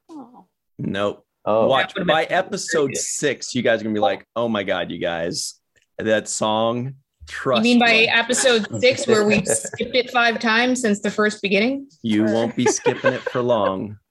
[0.09, 0.47] Oh.
[0.79, 1.27] Nope.
[1.51, 2.99] Oh, Watch would've by episode good.
[2.99, 5.55] six, you guys are gonna be like, "Oh my god, you guys,
[5.99, 6.95] that song."
[7.29, 11.11] Trust You mean by me, episode six, where we skipped it five times since the
[11.11, 11.89] first beginning?
[12.03, 13.99] you won't be skipping it for long.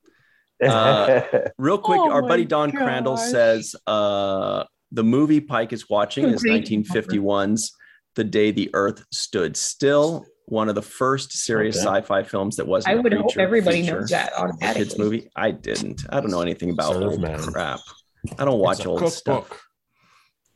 [0.61, 1.21] Uh,
[1.57, 6.43] Real quick, Oh our buddy Don Crandall says uh, the movie Pike is watching is
[6.43, 7.71] 1951's
[8.15, 11.85] The Day the Earth Stood Still, one of the first serious Okay.
[11.85, 12.95] sci-fi films that wasn't.
[12.97, 14.33] I would hope creature everybody knows that
[14.73, 15.29] kids movie.
[15.35, 16.01] I didn't.
[16.09, 17.39] I don't know anything about Serve old man.
[17.39, 17.79] crap.
[18.37, 19.65] I don't watch It's a old stuff.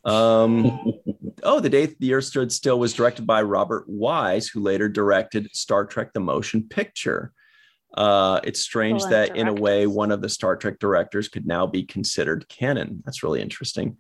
[0.06, 0.94] Um,
[1.44, 5.48] oh, The Day the Earth Stood Still was directed by Robert Wise, who later directed
[5.56, 7.32] Star Trek The Motion Picture.
[7.96, 11.46] Uh, it's strange Excellent that, in a way, one of the Star Trek directors could
[11.46, 13.04] now be considered canon.
[13.06, 13.98] That's really interesting.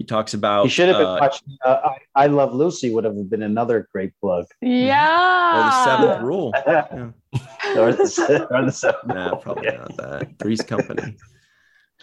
[0.00, 0.62] He talks about.
[0.64, 1.58] He should have been uh, watching.
[1.62, 4.46] Uh, I, I Love Lucy would have been another great plug.
[4.62, 5.58] Yeah.
[5.58, 6.54] or the seventh rule.
[6.66, 7.78] Yeah.
[7.78, 9.04] or the, or the seventh.
[9.04, 10.38] Nah, probably not that.
[10.38, 11.18] Three's Company.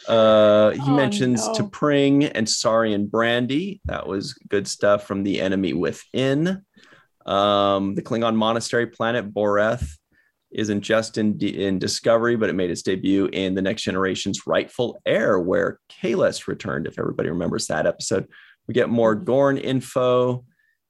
[0.07, 1.53] Uh, he Oh, mentions no.
[1.55, 3.81] T'Pring and Saurian brandy.
[3.85, 6.61] That was good stuff from The Enemy Within.
[7.25, 9.89] Um, the Klingon monastery planet Boreth
[10.57, 14.99] isn't just in, in Discovery, but it made its debut in The Next Generation's Rightful
[15.05, 18.27] Heir, where Kahless returned, if everybody remembers that episode.
[18.67, 20.43] We get more Gorn info.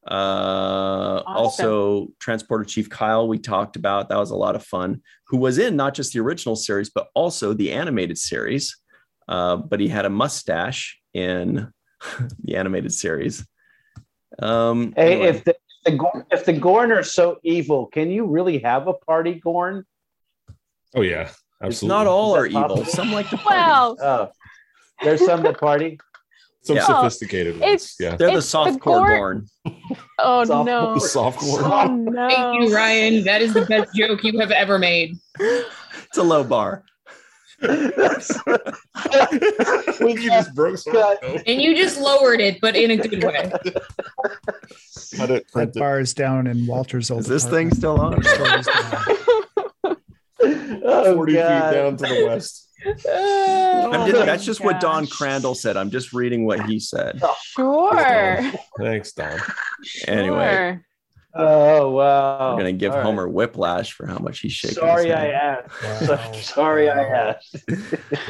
[0.10, 4.10] Uh, Also, Transporter Chief Kyle, we talked about.
[4.10, 5.02] That was a lot of fun.
[5.28, 8.76] Who was in not just the original series, but also the animated series.
[9.28, 11.72] Uh, but he had a mustache in
[12.44, 13.46] the animated series.
[14.40, 15.28] Um, Hey, anyway.
[15.30, 15.58] if the if
[15.92, 19.86] the, Gorn, if the Gorn are so evil, can you really have a party Gorn?
[20.96, 21.88] Oh yeah, it's absolutely.
[21.98, 22.86] not all are evil.
[22.86, 23.58] Some like to party.
[23.60, 24.30] Well, Oh,
[25.04, 26.00] there's some that party.
[26.64, 26.86] Some Yeah.
[26.86, 27.64] sophisticated ones.
[27.74, 28.16] It's- Yeah.
[28.16, 29.48] They're the It's the softcore Gorn- born.
[30.20, 30.94] oh Soft- no.
[30.96, 31.62] The soft core.
[31.64, 32.30] Oh no.
[32.30, 33.24] Thank you, Ryan.
[33.24, 35.18] That is the best joke you have ever made.
[35.40, 36.84] It's a low bar.
[40.02, 40.96] we you just broke some.
[41.46, 43.52] And you just lowered it, but in a good way.
[45.16, 45.80] Cut it, That print it.
[45.80, 47.22] bar is down in Walter's old.
[47.22, 48.22] Is this thing still on?
[48.24, 48.68] Stories
[50.44, 51.72] oh, 40 God.
[51.72, 52.64] feet down to the west.
[52.86, 52.94] I'm
[54.02, 55.08] Oh just- that's just what Don.
[55.08, 55.78] Crandall said.
[55.78, 57.20] I'm just reading what he said.
[57.42, 58.52] Sure.
[58.78, 59.40] Thanks, Don.
[60.08, 60.86] Anyway, Sure.
[61.38, 62.52] Oh wow!
[62.52, 63.06] I'm gonna give All right.
[63.06, 64.70] Homer whiplash for how much he's shaking.
[64.70, 65.34] his Sorry, I head.
[65.72, 66.10] asked.
[66.10, 66.32] Wow.
[66.42, 67.56] Sorry, I asked.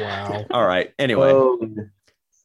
[0.00, 0.44] Wow.
[0.50, 0.92] All right.
[0.98, 1.58] Anyway, Oh,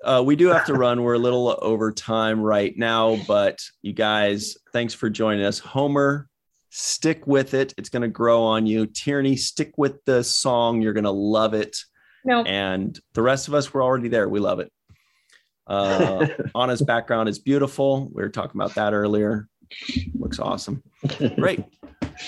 [0.04, 1.02] uh, we do have to run.
[1.04, 5.60] We're a little over time right now, but you guys, thanks for joining us.
[5.60, 6.28] Homer,
[6.70, 7.74] stick with it.
[7.78, 8.86] It's going to grow on you.
[8.86, 10.82] Tierney, stick with the song.
[10.82, 11.78] You're going to love it.
[12.26, 12.44] No.
[12.44, 14.28] And the rest of us, we're already there.
[14.28, 14.72] We love it.
[15.68, 18.10] Uh, Anna's background is beautiful.
[18.14, 19.48] We were talking about that earlier.
[20.16, 20.84] Looks awesome.
[21.36, 21.64] Great.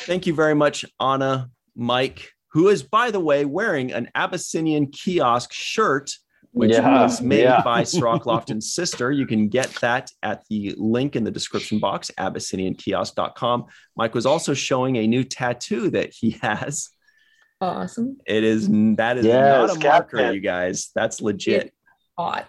[0.06, 5.52] Thank you very much, Anna, Mike, who is, by the way, wearing an Abyssinian kiosk
[5.54, 6.12] shirt,
[6.52, 7.62] which Yeah, was made yeah.
[7.64, 9.12] by Cirroc Lofton's sister.
[9.12, 13.66] You can get that at the link in the description box, abyssiniankiosk.com.
[13.96, 16.90] Mike was also showing a new tattoo that he has.
[17.62, 18.18] Awesome.
[18.26, 18.68] It is
[18.98, 20.34] that is Yes, not a marker, Captain.
[20.36, 20.92] you guys.
[20.94, 21.74] That's legit.
[22.18, 22.48] Hot.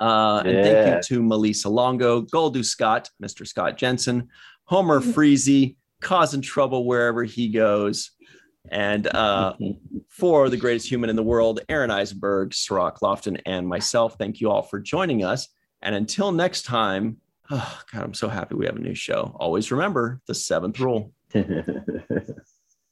[0.00, 3.46] Uh, and thank you to Melissa Longo, Goldu Scott, Mr.
[3.46, 4.28] Scott Jensen,
[4.64, 8.12] Homer Freezy, causing trouble wherever he goes.
[8.70, 9.54] And uh,
[10.08, 14.50] for the greatest human in the world, Aron Eisenberg, Cirroc Lofton, and myself, thank you
[14.50, 15.48] all for joining us.
[15.82, 17.18] And until next time,
[17.50, 19.36] oh, God, I'm so happy we have a new show.
[19.38, 21.12] Always remember the seventh rule.